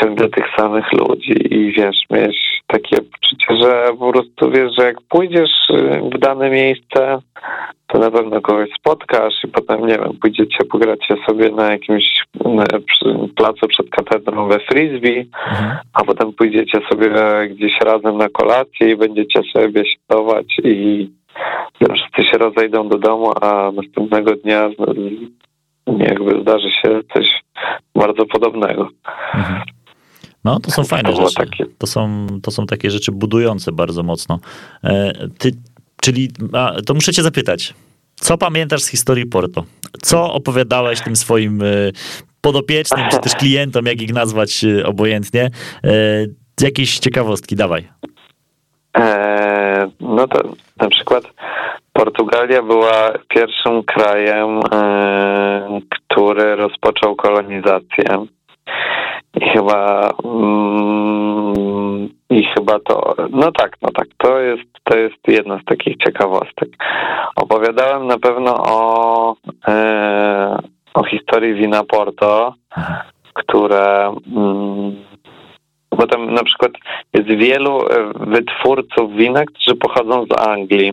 [0.00, 5.00] ciągle tych samych ludzi i wiesz, miałeś takie poczucie, że po prostu wiesz, że jak
[5.00, 7.18] pójdziesz y, w dane miejsce,
[7.92, 12.24] to na pewno kogoś spotkasz i potem, nie wiem, pójdziecie, pogracie sobie na jakimś
[13.36, 15.76] placu przed katedrą we frisbee, mhm.
[15.92, 17.10] a potem pójdziecie sobie
[17.50, 21.10] gdzieś razem na kolację i będziecie sobie biesiadować i
[21.74, 24.70] wszyscy się rozejdą do domu, a następnego dnia
[25.98, 27.42] jakby zdarzy się coś
[27.94, 28.88] bardzo podobnego.
[29.34, 29.60] Mhm.
[30.44, 31.66] No, to są fajne to rzeczy.
[31.78, 34.38] To są, to są takie rzeczy budujące bardzo mocno.
[34.84, 35.50] E, ty,
[36.02, 37.74] czyli, a, to muszę cię zapytać,
[38.16, 39.64] co pamiętasz z historii Porto?
[40.02, 41.66] Co opowiadałeś tym swoim e,
[42.40, 45.50] podopiecznym, czy też klientom, jak ich nazwać e, obojętnie?
[46.60, 47.88] Jakieś ciekawostki, dawaj.
[50.00, 50.42] no to
[50.76, 51.24] na przykład
[51.92, 54.60] Portugalia była pierwszym krajem,
[55.88, 58.26] który rozpoczął kolonizację.
[59.34, 65.58] I chyba mm, i chyba to, no tak, no tak, to jest, to jest jedna
[65.58, 66.68] z takich ciekawostek.
[67.36, 69.34] Opowiadałem na pewno o,
[69.68, 70.58] e,
[70.94, 72.54] o historii wina Porto,
[73.34, 74.96] które mm,
[76.00, 76.72] bo tam na przykład
[77.14, 80.92] jest wielu e, wytwórców wina, którzy pochodzą z Anglii.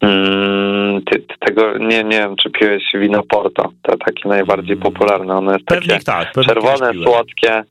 [0.00, 3.72] Mm, ty, ty tego nie, nie wiem, czy piłeś wino Porto.
[3.82, 5.36] To takie najbardziej popularne.
[5.36, 7.62] Ono jest pewnie takie tak, czerwone, słodkie.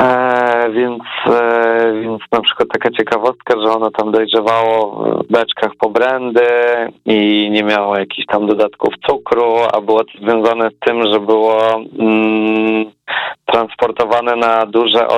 [0.00, 5.90] E, więc, e, więc na przykład taka ciekawostka, że ono tam dojrzewało w beczkach po
[5.90, 6.46] brandy
[7.06, 11.74] i nie miało jakichś tam dodatków cukru, a było to związane z tym, że było
[11.98, 12.92] mm,
[13.44, 15.08] transportowane na duże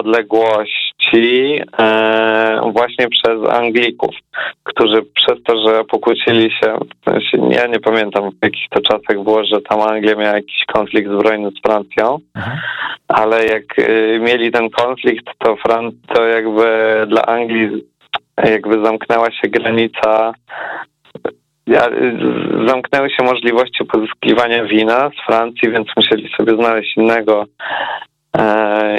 [1.12, 4.14] odległości e, właśnie przez Anglików,
[4.62, 9.24] którzy przez to, że pokłócili się, w sensie, ja nie pamiętam w jakich to czasach
[9.24, 12.58] było, że tam Anglia miała jakiś konflikt zbrojny z Francją, mhm.
[13.08, 16.66] ale jak y, mieli ten konflikt, to, Fran to jakby
[17.08, 17.84] dla Anglii
[18.44, 20.34] jakby zamknęła się granica
[22.66, 28.13] zamknęły się możliwości pozyskiwania wina z Francji, więc musieli sobie znaleźć innego e,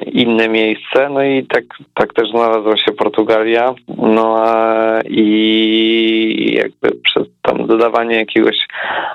[0.05, 1.09] inne miejsce.
[1.09, 3.73] No i tak, tak też znalazła się Portugalia.
[3.97, 4.45] No
[5.09, 8.55] i jakby przez tam dodawanie jakiegoś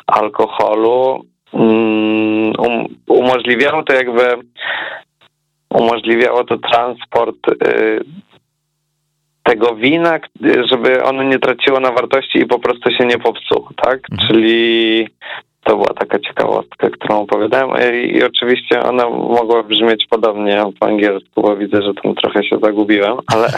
[0.06, 4.22] alkoholu mm, um, umożliwiało to jakby
[5.70, 8.00] umożliwiało to transport y,
[9.42, 10.18] tego wina,
[10.70, 14.00] żeby ono nie traciło na wartości i po prostu się nie popsuło, tak?
[14.12, 14.28] Mhm.
[14.28, 15.08] Czyli
[15.70, 17.94] to była taka ciekawostka, którą opowiadałem.
[18.04, 23.16] I oczywiście ona mogła brzmieć podobnie po angielsku, bo widzę, że tam trochę się zagubiłem,
[23.26, 23.48] ale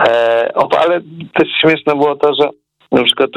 [0.08, 1.00] e, ale
[1.34, 2.48] też śmieszne było to, że
[2.92, 3.30] na przykład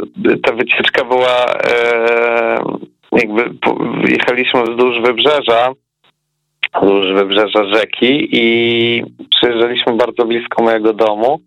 [0.43, 2.57] ta wycieczka była e,
[3.11, 3.49] jakby
[4.07, 5.71] jechaliśmy wzdłuż wybrzeża
[6.75, 11.39] wzdłuż wybrzeża rzeki i przyjeżdżaliśmy bardzo blisko mojego domu,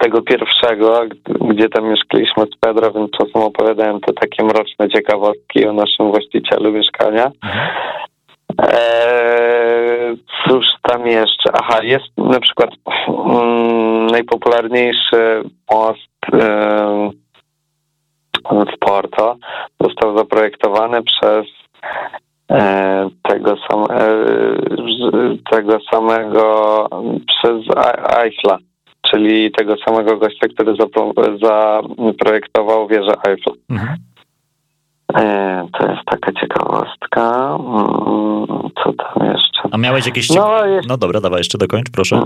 [0.00, 1.02] tego pierwszego,
[1.40, 6.72] gdzie tam mieszkaliśmy z Pedro, więc czasem opowiadałem te takie mroczne ciekawostki o naszym właścicielu
[6.72, 7.30] mieszkania.
[8.58, 10.16] Eee,
[10.48, 11.50] cóż tam jeszcze?
[11.52, 12.70] Aha, jest na przykład
[13.08, 17.10] mm, najpopularniejszy most e,
[18.50, 19.36] w Porto.
[19.80, 21.46] Został zaprojektowany przez
[23.36, 26.88] tego, sam, e, tego samego
[27.26, 27.76] przez
[28.16, 28.58] Eiffla,
[29.10, 30.74] czyli tego samego gościa, który
[31.98, 33.52] zaprojektował wieżę Eiffla.
[33.70, 33.96] Mhm.
[35.14, 37.56] E, to jest taka ciekawostka.
[37.60, 38.46] Mm,
[38.84, 39.60] co tam jeszcze?
[39.70, 40.30] A miałeś jakieś...
[40.30, 40.88] No, jest...
[40.88, 42.22] no dobra, dawaj jeszcze dokończ, proszę.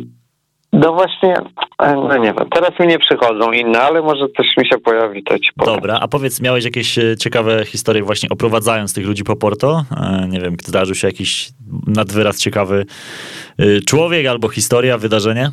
[0.73, 1.35] No właśnie,
[1.79, 5.23] e, no nie wiem, teraz mi nie przychodzą inne, ale może coś mi się pojawi,
[5.23, 5.75] to ci powiem.
[5.75, 9.85] Dobra, a powiedz, miałeś jakieś e, ciekawe historie właśnie oprowadzając tych ludzi po Porto?
[9.97, 11.49] E, nie wiem, zdarzył się jakiś
[11.87, 12.87] nadwyraz ciekawy
[13.87, 15.51] człowiek albo historia, wydarzenie?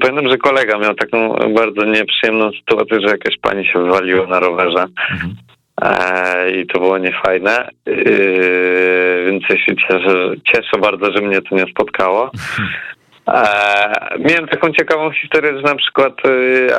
[0.00, 4.84] Pamiętam, że kolega miał taką bardzo nieprzyjemną sytuację, że jakaś pani się wywaliła na rowerze.
[5.12, 5.36] Mhm.
[6.54, 7.94] I to było niefajne, e,
[9.26, 12.30] więc ja się cieszę, cieszę bardzo, że mnie to nie spotkało.
[13.28, 16.12] E, miałem taką ciekawą historię, że na przykład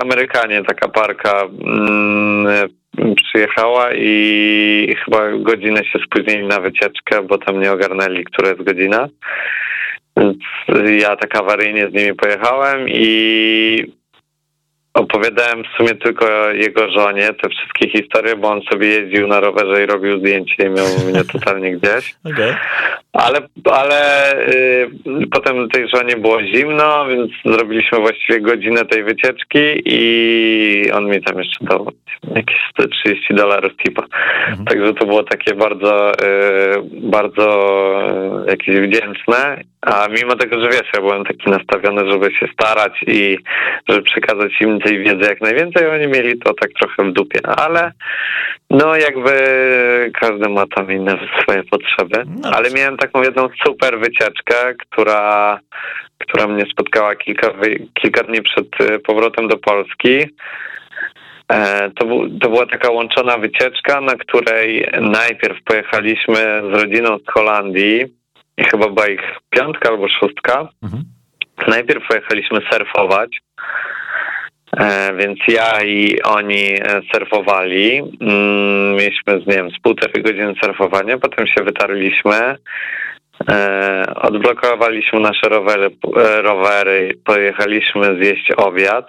[0.01, 2.69] Amerykanie, taka parka mm,
[3.15, 9.07] przyjechała i chyba godzinę się spóźnili na wycieczkę, bo tam nie ogarnęli, która jest godzina.
[10.17, 10.37] Więc
[11.01, 13.93] ja tak awaryjnie z nimi pojechałem i
[14.93, 19.83] Opowiadałem w sumie tylko jego żonie te wszystkie historie, bo on sobie jeździł na rowerze
[19.83, 22.15] i robił zdjęcie i miał mnie totalnie gdzieś.
[22.33, 22.55] Okay.
[23.13, 23.39] Ale,
[23.71, 24.89] ale y,
[25.31, 31.39] potem tej żonie było zimno, więc zrobiliśmy właściwie godzinę tej wycieczki i on mi tam
[31.39, 31.91] jeszcze dał
[32.35, 34.03] jakieś 130 dolarów tipa.
[34.49, 34.65] Mhm.
[34.65, 36.15] Także to było takie bardzo, y,
[36.91, 37.47] bardzo
[38.47, 39.61] y, jakieś wdzięczne.
[39.81, 43.37] A mimo tego, że wiesz, ja byłem taki nastawiony, żeby się starać i
[43.89, 47.39] żeby przekazać im tej wiedzy jak najwięcej, oni mieli to tak trochę w dupie.
[47.57, 47.91] Ale
[48.69, 49.31] no jakby
[50.21, 52.23] każdy ma tam inne swoje potrzeby.
[52.41, 55.59] No, Ale miałem taką jedną super wycieczkę, która,
[56.17, 57.47] która mnie spotkała kilka,
[57.93, 60.25] kilka dni przed y, powrotem do Polski.
[61.51, 62.05] E, to,
[62.41, 68.05] to była taka łączona wycieczka, na której najpierw pojechaliśmy z rodziną z Holandii
[68.57, 70.67] i chyba była ich piątka albo szóstka.
[70.83, 71.03] Mhm.
[71.67, 73.29] Najpierw pojechaliśmy surfować.
[74.77, 77.99] E, więc ja i oni e, surfowali.
[78.21, 82.55] Mm, mieliśmy, nie wiem, z półtorej godziny surfowania, potem się wytarliśmy.
[83.49, 85.89] E, odblokowaliśmy nasze rowery,
[86.43, 89.07] rowery, pojechaliśmy zjeść obiad.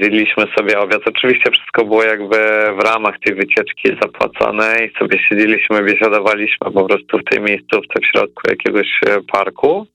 [0.00, 1.00] Zjedliśmy sobie obiad.
[1.06, 2.36] Oczywiście wszystko było jakby
[2.78, 8.06] w ramach tej wycieczki zapłacone i sobie siedzieliśmy, biesiadowaliśmy po prostu w tej miejscówce w
[8.06, 9.00] środku jakiegoś
[9.32, 9.86] parku.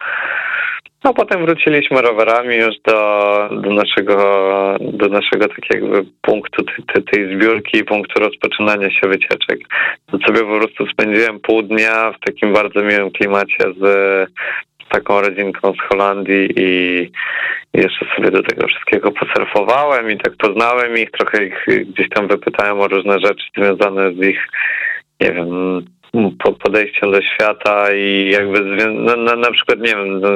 [1.06, 4.16] No potem wróciliśmy rowerami już do, do naszego
[4.82, 9.60] do naszego takiego punktu tej, tej zbiórki, punktu rozpoczynania się wycieczek.
[10.06, 13.86] To sobie po prostu spędziłem pół dnia w takim bardzo miłym klimacie z
[14.90, 17.12] taką rodzinką z Holandii i
[17.74, 22.80] jeszcze sobie do tego wszystkiego posurfowałem i tak poznałem ich, trochę ich gdzieś tam wypytałem
[22.80, 24.48] o różne rzeczy związane z ich
[25.22, 25.82] nie wiem,
[26.64, 30.30] podejściem do świata i jakby na, na, na przykład, nie wiem, no,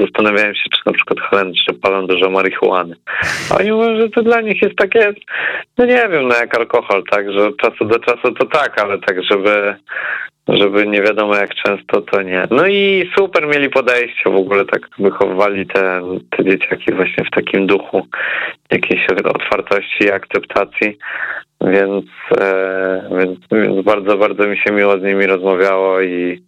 [0.00, 2.96] zastanawiałem się, czy na przykład Holendrzy palą dużo marihuany.
[3.50, 5.12] A oni mówią, że to dla nich jest takie,
[5.78, 8.98] no nie wiem, no jak alkohol, tak, że od czasu do czasu to tak, ale
[8.98, 9.74] tak, żeby
[10.48, 12.42] żeby nie wiadomo jak często, to nie.
[12.50, 17.66] No i super mieli podejście, w ogóle tak wychowywali te, te dzieciaki właśnie w takim
[17.66, 18.06] duchu
[18.70, 20.98] jakiejś otwartości i akceptacji,
[21.60, 22.04] więc,
[22.40, 26.42] e, więc, więc bardzo, bardzo mi się miło z nimi rozmawiało i,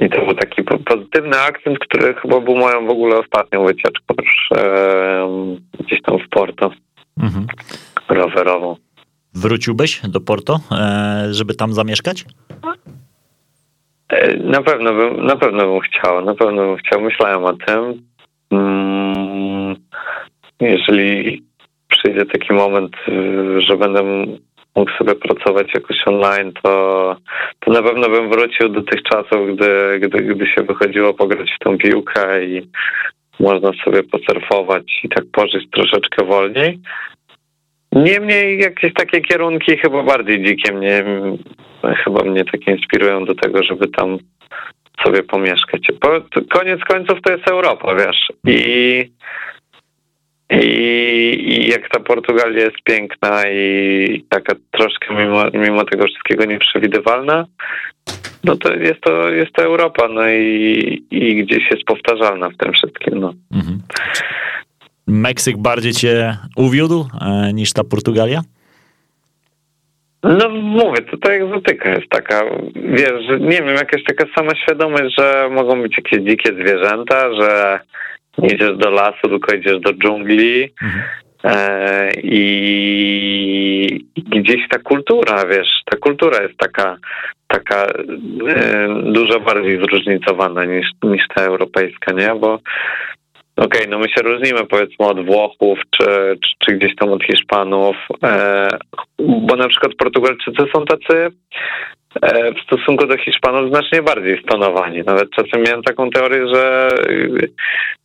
[0.00, 4.58] i to był taki pozytywny akcent, który chyba był moją w ogóle ostatnią wycieczką już
[4.60, 5.28] e,
[5.80, 6.70] gdzieś tam w Porto
[7.22, 7.46] mhm.
[8.08, 8.76] rowerową.
[9.34, 12.24] Wróciłbyś do Porto, e, żeby tam zamieszkać?
[14.44, 17.00] Na pewno bym, na pewno bym chciał, na pewno bym chciał.
[17.00, 18.02] Myślałem o tym.
[18.50, 19.76] Mm,
[20.60, 21.44] jeżeli
[21.88, 24.02] przyjdzie taki moment, y, że będę
[24.76, 27.16] mógł sobie pracować jakoś online, to,
[27.60, 31.64] to na pewno bym wrócił do tych czasów, gdy, gdy, gdy się wychodziło pograć w
[31.64, 32.68] tą piłkę i
[33.40, 36.78] można sobie posurfować i tak pożyć troszeczkę wolniej.
[37.92, 41.04] Niemniej jakieś takie kierunki chyba bardziej dzikie mnie,
[42.04, 44.18] chyba mnie tak inspirują do tego, żeby tam
[45.04, 45.82] sobie pomieszkać.
[46.50, 48.32] Koniec końców to jest Europa, wiesz.
[48.46, 49.10] I,
[50.50, 50.56] i,
[51.46, 57.46] i jak ta Portugalia jest piękna i taka troszkę mimo, mimo tego wszystkiego nieprzewidywalna,
[58.44, 62.72] no to jest to, jest to Europa, no i, i gdzieś jest powtarzalna w tym
[62.72, 63.20] wszystkim.
[63.20, 63.34] No.
[63.54, 63.78] Mhm.
[65.06, 68.40] Meksyk bardziej cię uwiódł e, niż ta Portugalia?
[70.22, 75.14] No mówię, to ta egzotyka jest taka, wiesz, że nie wiem, jakaś taka sama świadomość,
[75.18, 77.80] że mogą być jakieś dzikie zwierzęta, że
[78.38, 81.02] nie idziesz do lasu, tylko idziesz do dżungli mhm.
[81.44, 86.96] e, i, gdzieś ta kultura, wiesz, ta kultura jest taka,
[87.48, 87.86] taka
[88.48, 92.34] e, dużo bardziej zróżnicowana niż, niż ta europejska, nie?
[92.34, 92.60] Bo
[93.56, 96.06] Okej, okay, no my się różnimy powiedzmy od Włochów czy,
[96.42, 98.68] czy, czy gdzieś tam od Hiszpanów, e,
[99.18, 101.30] bo na przykład Portugalczycy są tacy
[102.22, 105.02] w stosunku do Hiszpanów znacznie bardziej stonowani.
[105.06, 106.88] Nawet czasem miałem taką teorię, że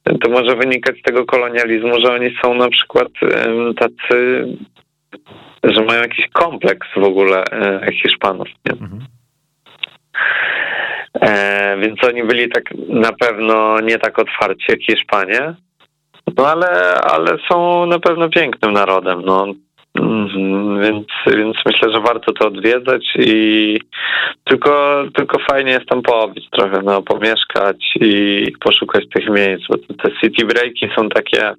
[0.06, 4.48] e, to może wynikać z tego kolonializmu, że oni są na przykład e, tacy,
[5.64, 8.48] że mają jakiś kompleks w ogóle e, Hiszpanów.
[8.66, 8.72] Nie?
[8.72, 9.02] Mhm.
[11.22, 15.54] E, więc oni byli tak na pewno nie tak otwarci jak Hiszpanie.
[16.38, 19.22] No ale, ale są na pewno pięknym narodem.
[19.26, 19.46] No.
[20.00, 23.80] Mhm, więc, więc myślę, że warto to odwiedzać i
[24.44, 30.12] tylko, tylko fajnie jest tam pobić trochę, no, pomieszkać i poszukać tych miejsc, bo te
[30.22, 31.54] city breaki są takie,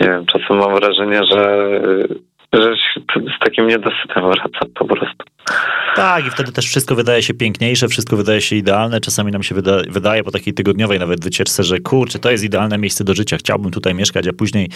[0.00, 1.68] nie wiem, czasem mam wrażenie, że,
[2.52, 2.74] że
[3.14, 5.24] z takim niedosytem wraca po prostu.
[5.96, 9.00] Tak, i wtedy też wszystko wydaje się piękniejsze, wszystko wydaje się idealne.
[9.00, 12.78] Czasami nam się wyda wydaje po takiej tygodniowej nawet wycieczce, że kurczę, to jest idealne
[12.78, 14.68] miejsce do życia, chciałbym tutaj mieszkać, a później,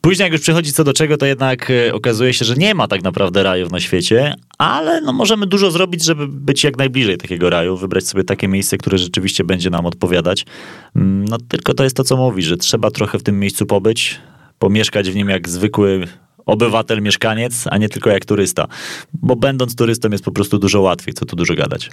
[0.00, 2.88] później jak już przychodzi co do czego, to jednak e, okazuje się, że nie ma
[2.88, 7.50] tak naprawdę rajów na świecie, ale no możemy dużo zrobić, żeby być jak najbliżej takiego
[7.50, 10.46] raju, wybrać sobie takie miejsce, które rzeczywiście będzie nam odpowiadać.
[10.96, 14.20] Mm, no tylko to jest to, co mówi, że trzeba trochę w tym miejscu pobyć,
[14.58, 16.06] pomieszkać w nim jak zwykły
[16.46, 18.66] obywatel, mieszkaniec, a nie tylko jak turysta.
[19.22, 21.90] Bo będąc turystą jest po prostu dużo łatwiej, co tu dużo gadać.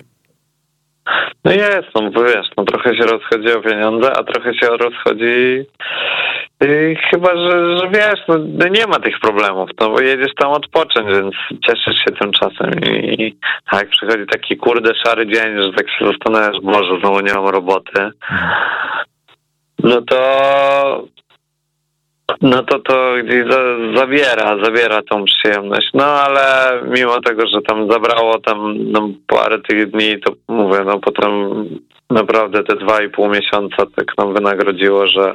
[1.45, 5.65] No jest, no bo wiesz, no trochę się rozchodzi o pieniądze, a trochę się rozchodzi
[6.61, 10.51] yy, chyba, że, że wiesz, no, no, nie ma tych problemów, no bo jedziesz tam
[10.51, 11.35] odpocząć, więc
[11.67, 16.05] cieszysz się tym czasem i a jak przychodzi taki kurde szary dzień, że tak się
[16.05, 18.09] zastanawiasz, Boże, znowu nie mam roboty,
[19.83, 21.07] no to
[22.41, 23.13] no to to
[23.95, 25.89] zabiera, zabiera tą przyjemność.
[25.93, 30.99] No ale mimo tego, że tam zabrało tam no, parę tych dni, to mówię, no
[30.99, 31.32] potem
[32.09, 35.34] naprawdę te dwa i pół miesiąca tak nam wynagrodziło, że,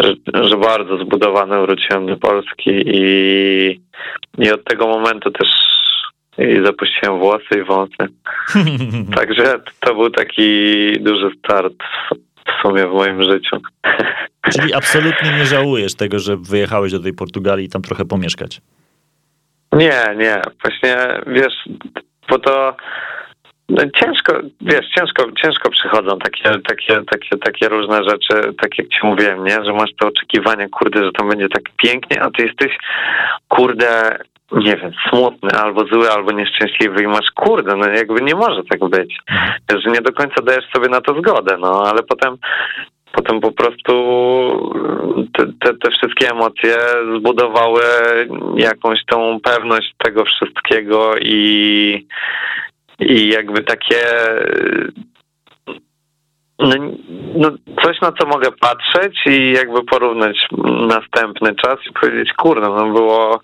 [0.00, 3.80] że, że bardzo zbudowany wróciłem do Polski i,
[4.38, 5.48] i od tego momentu też
[6.38, 7.96] i zapuściłem włosy i wąsy.
[9.16, 11.74] Także to był taki duży start
[12.58, 13.56] w sumie w moim życiu.
[14.52, 18.60] Czyli absolutnie nie żałujesz tego, że wyjechałeś do tej Portugalii i tam trochę pomieszkać?
[19.72, 20.42] Nie, nie.
[20.62, 20.96] Właśnie,
[21.26, 21.54] wiesz,
[22.28, 22.76] bo to
[23.68, 28.98] no ciężko, wiesz, ciężko, ciężko przychodzą takie, takie, takie, takie różne rzeczy, tak jak ci
[29.02, 29.64] mówiłem, nie?
[29.64, 32.78] Że masz te oczekiwania, kurde, że tam będzie tak pięknie, a ty jesteś,
[33.48, 34.18] kurde,
[34.52, 38.90] nie wiem, smutny, albo zły, albo nieszczęśliwy i masz, kurde, no jakby nie może tak
[38.90, 39.18] być.
[39.70, 42.36] Że nie do końca dajesz sobie na to zgodę, no ale potem
[43.14, 43.92] potem po prostu
[45.32, 46.76] te, te, te wszystkie emocje
[47.18, 47.82] zbudowały
[48.56, 52.06] jakąś tą pewność tego wszystkiego i,
[53.00, 54.00] i jakby takie
[56.58, 56.74] no,
[57.36, 57.50] no,
[57.82, 60.36] coś na co mogę patrzeć i jakby porównać
[60.88, 63.40] następny czas i powiedzieć, kurde, no było,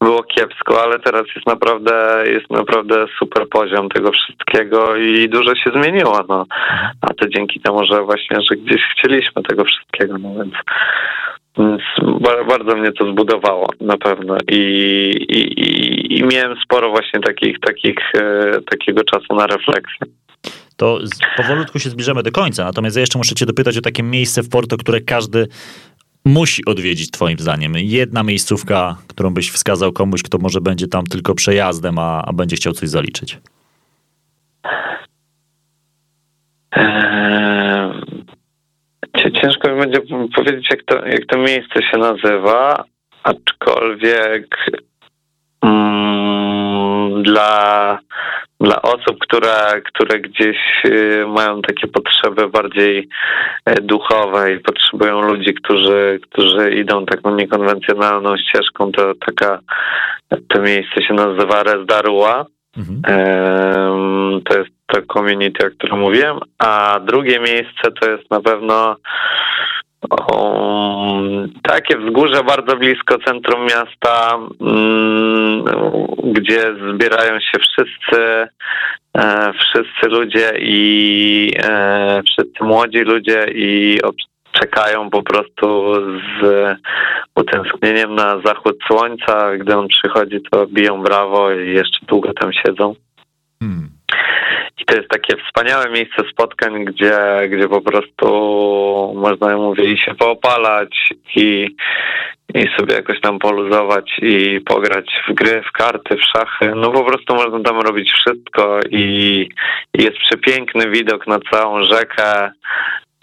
[0.00, 5.70] było kiepsko, ale teraz jest naprawdę, jest naprawdę super poziom tego wszystkiego i dużo się
[5.74, 6.46] zmieniło, no.
[7.00, 10.54] A to dzięki temu, że właśnie, że gdzieś chcieliśmy tego wszystkiego, no więc,
[11.58, 11.82] więc
[12.48, 14.60] bardzo mnie to zbudowało na pewno i,
[15.28, 20.06] i, i miałem sporo właśnie takich, takich, e, takiego czasu na refleksję
[20.76, 20.98] to
[21.36, 22.64] powolutku się zbliżamy do końca.
[22.64, 25.48] Natomiast ja jeszcze muszę cię dopytać o takie miejsce w Porto, które każdy
[26.24, 27.72] musi odwiedzić twoim zdaniem.
[27.76, 32.56] Jedna miejscówka, którą byś wskazał komuś, kto może będzie tam tylko przejazdem, a, a będzie
[32.56, 33.38] chciał coś zaliczyć.
[36.76, 37.34] Eee,
[39.42, 40.00] ciężko mi będzie
[40.36, 42.84] powiedzieć, jak to, jak to miejsce się nazywa,
[43.22, 44.56] aczkolwiek
[45.62, 46.53] mm,
[47.22, 47.98] dla
[48.60, 53.08] dla osób, które, które gdzieś y, mają takie potrzeby bardziej
[53.64, 59.58] e, duchowe i potrzebują ludzi, którzy, którzy idą taką niekonwencjonalną ścieżką, to taka
[60.48, 62.46] to miejsce się nazywa Rezdarua.
[62.76, 63.02] Mhm.
[64.42, 68.96] To jest to community, o którym mówiłem, a drugie miejsce to jest na pewno
[70.10, 75.64] Um, takie wzgórze bardzo blisko centrum miasta, um,
[76.32, 78.48] gdzie zbierają się wszyscy,
[79.16, 84.00] e, wszyscy ludzie i e, wszyscy młodzi ludzie i
[84.52, 85.94] czekają po prostu
[86.40, 86.76] z
[87.36, 89.56] utęsknieniem na zachód słońca.
[89.56, 92.94] Gdy on przychodzi, to biją brawo i jeszcze długo tam siedzą.
[93.60, 93.93] Hmm.
[94.80, 98.26] I to jest takie wspaniałe miejsce spotkań, gdzie, gdzie po prostu
[99.16, 101.76] można, mówię, i się poopalać i,
[102.54, 106.72] i sobie jakoś tam poluzować i pograć w gry, w karty, w szachy.
[106.76, 109.48] No po prostu można tam robić wszystko i,
[109.94, 112.50] i jest przepiękny widok na całą rzekę,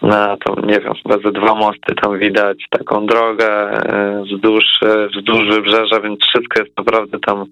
[0.02, 5.08] na tą, nie wiem, chyba ze dwa mosty tam widać, taką drogę e, wzdłuż, e,
[5.08, 7.44] wzdłuż wybrzeża, więc wszystko jest naprawdę tam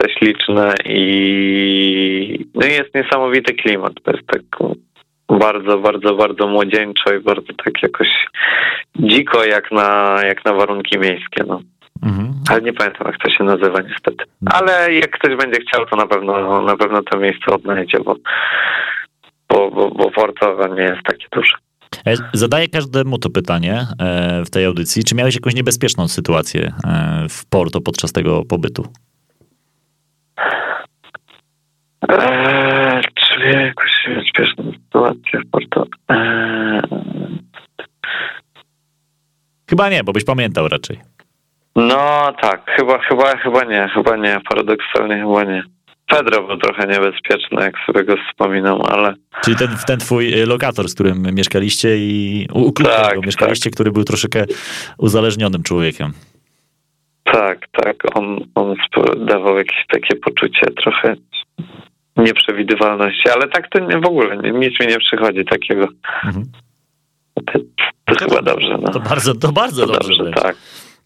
[0.00, 3.92] prześliczne i no jest niesamowity klimat.
[4.02, 4.42] To jest tak
[5.38, 8.08] bardzo, bardzo, bardzo młodzieńczo i bardzo tak jakoś
[8.98, 11.44] dziko jak na, jak na warunki miejskie.
[11.46, 11.60] No.
[12.02, 12.34] Mhm.
[12.50, 14.24] Ale nie pamiętam, jak to się nazywa niestety.
[14.46, 18.16] Ale jak ktoś będzie chciał, to na pewno na pewno to miejsce odnajdzie, bo,
[19.48, 20.10] bo, bo, bo
[20.74, 21.52] nie jest takie duże.
[22.06, 25.04] E, zadaję każdemu to pytanie e, w tej audycji.
[25.04, 28.86] Czy miałeś jakąś niebezpieczną sytuację e, w Porto podczas tego pobytu?
[32.10, 33.90] Eee, czy jakąś
[34.28, 35.86] śpieszną sytuację w Porto?
[36.08, 36.80] Eee...
[39.70, 41.00] Chyba nie, bo byś pamiętał raczej.
[41.76, 45.62] No tak, chyba, chyba, chyba nie, chyba nie, paradoksalnie chyba nie.
[46.08, 49.14] Pedro był trochę niebezpieczny, jak sobie go wspominam, ale...
[49.44, 53.74] Czyli ten, ten twój y, lokator, z którym mieszkaliście i u tak, mieszkaliście, tak.
[53.74, 54.44] który był troszeczkę
[54.98, 56.12] uzależnionym człowiekiem.
[57.24, 58.76] Tak, tak, on, on
[59.26, 61.14] dawał jakieś takie poczucie trochę
[62.16, 65.88] nieprzewidywalności, ale tak to nie, w ogóle nic mi nie przychodzi takiego.
[66.24, 66.44] Mhm.
[67.34, 67.58] To, to,
[68.04, 68.78] to, chyba dobrze.
[68.82, 68.92] No.
[68.92, 70.24] To bardzo, to bardzo to dobrze.
[70.24, 70.56] dobrze tak.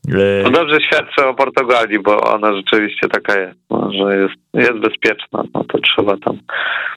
[0.09, 4.79] E, to dobrze świadczy o Portugalii, bo ona rzeczywiście taka jest, no, że jest, jest
[4.79, 5.43] bezpieczna.
[5.55, 6.39] No to trzeba tam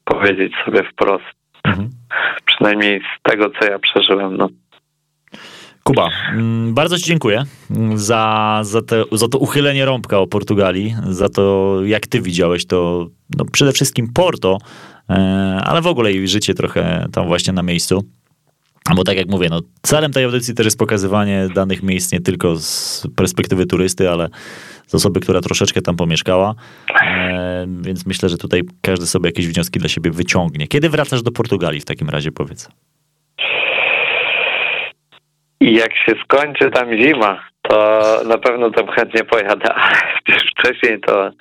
[0.03, 1.25] powiedzieć sobie wprost.
[1.63, 1.89] Mhm.
[2.45, 4.37] Przynajmniej z tego, co ja przeżyłem.
[4.37, 4.49] No.
[5.87, 7.43] Kuba, mm, bardzo Ci dziękuję
[7.95, 13.07] za, za, te, za to uchylenie rąbka o Portugalii, za to, jak Ty widziałeś to,
[13.37, 14.57] no przede wszystkim Porto,
[15.09, 15.13] e,
[15.63, 18.03] ale w ogóle i życie trochę tam właśnie na miejscu.
[18.95, 22.57] Bo tak jak mówię, no, celem tej audycji też jest pokazywanie danych miejsc nie tylko
[22.57, 24.29] z perspektywy turysty, ale
[24.87, 26.55] z osoby, która troszeczkę tam pomieszkała.
[27.03, 30.67] E, więc myślę, że tutaj każdy sobie jakieś wnioski dla siebie wyciągnie.
[30.67, 32.69] Kiedy wracasz do Portugalii w takim razie, powiedz?
[35.67, 39.95] I jak się skończy tam zima, to na pewno tam chętnie pojadę, ale
[40.51, 41.31] wcześniej to,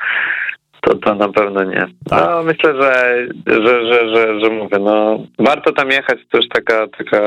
[0.80, 1.86] to, to na pewno nie.
[2.10, 2.24] Tak.
[2.30, 3.16] No myślę, że,
[3.46, 7.20] że, że, że, że mówię, no warto tam jechać, to już taka, taka,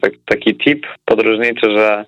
[0.00, 2.04] tak, taki tip podróżniczy, że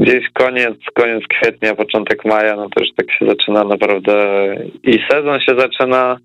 [0.00, 4.14] gdzieś koniec, koniec kwietnia, początek maja, no to już tak się zaczyna naprawdę
[4.82, 6.16] i sezon się zaczyna,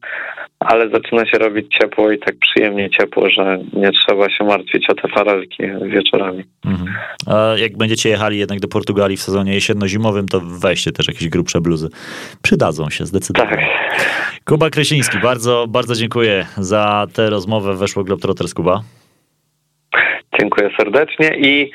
[0.59, 4.93] ale zaczyna się robić ciepło i tak przyjemnie ciepło, że nie trzeba się martwić o
[4.93, 6.43] te farelki wieczorami.
[6.65, 6.93] Mhm.
[7.27, 11.61] A jak będziecie jechali jednak do Portugalii w sezonie jesienno-zimowym, to weźcie też jakieś grubsze
[11.61, 11.89] bluzy.
[12.41, 13.55] Przydadzą się zdecydowanie.
[13.57, 14.05] Tak.
[14.45, 17.73] Kuba Kresiński, bardzo, bardzo dziękuję za tę rozmowę.
[17.73, 18.81] Weszło Globetrotters Kuba.
[20.39, 21.71] Dziękuję serdecznie i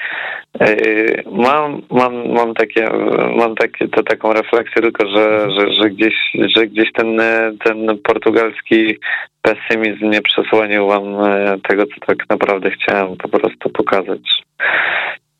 [0.61, 2.89] yy, mam, mam, mam takie,
[3.37, 6.15] mam takie, to taką refleksję tylko, że, że, że gdzieś,
[6.57, 7.21] że gdzieś ten,
[7.65, 8.97] ten portugalski
[9.43, 14.43] pesymizm nie przesłonił wam e, tego, co tak naprawdę chciałem po prostu pokazać.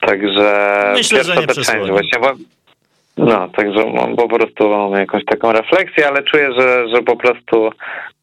[0.01, 1.87] Także Myślę, że nie przesłonił.
[1.87, 2.33] Właśnie, bo,
[3.17, 7.71] no, także mam, po prostu mam jakąś taką refleksję, ale czuję, że, że po prostu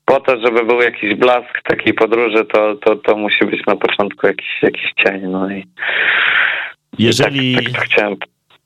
[0.08, 4.28] po to, żeby był jakiś blask takiej podróży, to, to, to musi być na początku
[4.28, 5.22] jakiś, jakiś cień.
[5.22, 5.66] No i,
[7.00, 8.16] jeżeli, i tak, tak chciałem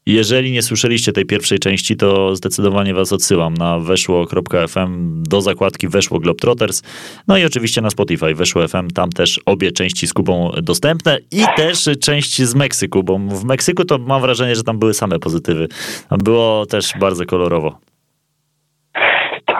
[0.05, 6.19] jeżeli nie słyszeliście tej pierwszej części, to zdecydowanie was odsyłam na weszło.fm do zakładki Weszło
[6.19, 6.81] Globetrotters.
[7.27, 11.43] No i oczywiście na Spotify Weszło FM, tam też obie części z Kubą dostępne i
[11.57, 15.67] też część z Meksyku, bo w Meksyku to mam wrażenie, że tam były same pozytywy.
[16.11, 17.79] Było też bardzo kolorowo.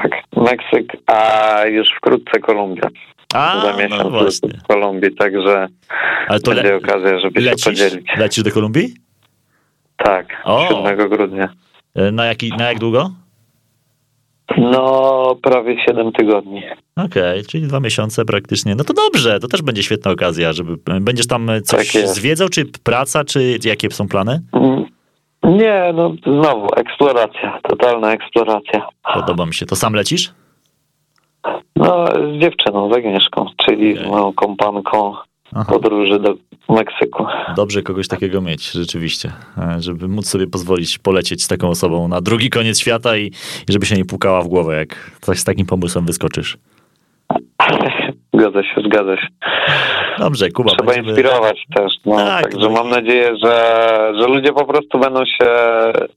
[0.02, 2.88] Tak, Meksyk, a już wkrótce Kolumbia.
[3.34, 4.50] A, Za miesiąc no właśnie.
[4.50, 5.68] w Kolumbii, także
[6.28, 7.64] Ale to będzie le- okazja, żeby lecisz?
[7.64, 8.08] się podzielić.
[8.18, 8.94] Lecisz do Kolumbii?
[9.98, 10.68] Tak, O.
[10.86, 11.50] 7 grudnia.
[11.96, 13.12] E, Na, jaki, na jak długo?
[14.58, 16.64] No, prawie 7 tygodni.
[16.96, 18.76] Okej, czyli dwa miesiące praktycznie.
[18.76, 20.78] No to dobrze, to też będzie świetna okazja, żeby...
[21.02, 24.42] Będziesz tam coś Tak zwiedzał, czy praca, czy jakie są plany?
[25.52, 28.88] Nie, no znowu, eksploracja, totalna eksploracja.
[29.14, 29.66] Podoba mi się.
[29.66, 30.34] To sam lecisz?
[31.76, 34.06] No, z dziewczyną, z Agnieszką, czyli Okej.
[34.06, 35.14] z moją kompanką
[35.56, 35.66] Aha.
[35.74, 36.34] podróży do
[36.70, 37.26] Meksyku.
[37.56, 39.32] Dobrze kogoś takiego mieć, rzeczywiście.
[39.58, 43.26] E, Żeby móc sobie pozwolić polecieć z taką osobą na drugi koniec świata i,
[43.70, 46.58] i żeby się nie pukała w głowę, jak coś z takim pomysłem wyskoczysz.
[48.42, 49.28] Zgadza się, zgadza się.
[50.20, 50.70] Dobrze, Kuba.
[50.70, 51.94] Trzeba będziemy- inspirować też.
[52.06, 53.54] No, Tak, także no mam nadzieję, że,
[54.20, 55.50] że ludzie po prostu będą się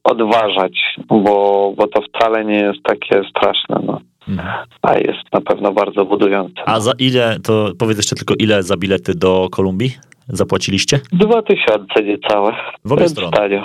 [0.03, 4.01] odważać, bo, bo to wcale nie jest takie straszne, no.
[4.29, 4.49] Mhm.
[4.81, 6.61] a jest na pewno bardzo budujące.
[6.65, 9.91] A za ile, to powiedz jeszcze tylko ile za bilety do Kolumbii
[10.27, 10.99] zapłaciliście?
[11.13, 12.55] Dwa tysiące niecałe.
[12.85, 13.61] W obie strony.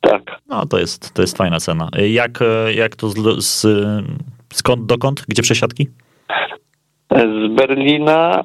[0.00, 0.22] Tak.
[0.48, 1.88] No to jest, to jest fajna cena.
[2.08, 2.38] Jak,
[2.74, 3.66] jak to z, z,
[4.52, 5.24] skąd dokąd?
[5.28, 5.88] Gdzie przesiadki?
[7.10, 8.44] Z Berlina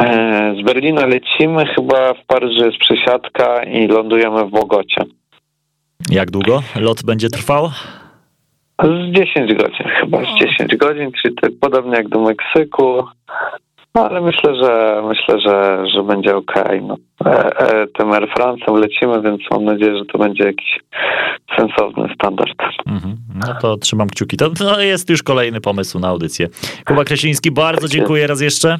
[0.00, 5.04] e, z Berlina lecimy, chyba w Paryżu jest przesiadka i lądujemy w Bogocie.
[6.10, 7.70] Jak długo lot będzie trwał?
[8.82, 13.04] Z 10 godzin chyba, z 10 godzin, czyli tak podobnie jak do Meksyku.
[13.94, 16.82] No, ale myślę, że myślę, że, że będzie okej.
[16.82, 16.96] No.
[17.26, 20.80] E, e, tym Air France'em lecimy, więc mam nadzieję, że to będzie jakiś
[21.58, 22.52] sensowny standard.
[22.86, 23.16] Mhm.
[23.34, 24.36] No to trzymam kciuki.
[24.36, 26.48] To, to jest już kolejny pomysł na audycję.
[26.86, 28.78] Kuba Kresiński, bardzo dziękuję raz jeszcze.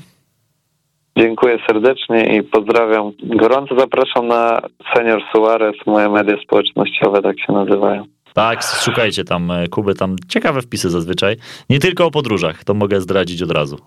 [1.18, 3.12] Dziękuję serdecznie i pozdrawiam.
[3.22, 4.60] Gorąco zapraszam na
[4.94, 8.04] Senior Suarez, moje media społecznościowe tak się nazywają.
[8.34, 11.36] Tak, szukajcie tam e, Kuby, tam ciekawe wpisy zazwyczaj.
[11.70, 13.78] Nie tylko o podróżach, to mogę zdradzić od razu.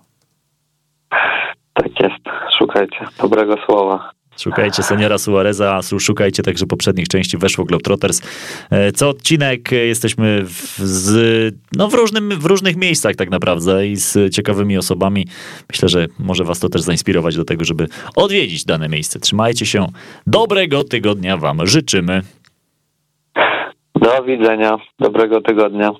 [1.78, 2.24] Tak jest,
[2.58, 4.10] szukajcie dobrego słowa.
[4.38, 8.22] Szukajcie seniora Suareza, szukajcie także poprzednich części Weszło Globetrotters.
[8.70, 13.86] E, Co odcinek e, jesteśmy w, z, no w, różnym, w różnych miejscach tak naprawdę
[13.86, 15.26] i z ciekawymi osobami.
[15.70, 19.18] Myślę, że może was to też zainspirować do tego, żeby odwiedzić dane miejsce.
[19.18, 19.86] Trzymajcie się.
[20.26, 22.22] Dobrego tygodnia wam życzymy.
[23.94, 25.90] Do widzenia, dobrego tygodnia.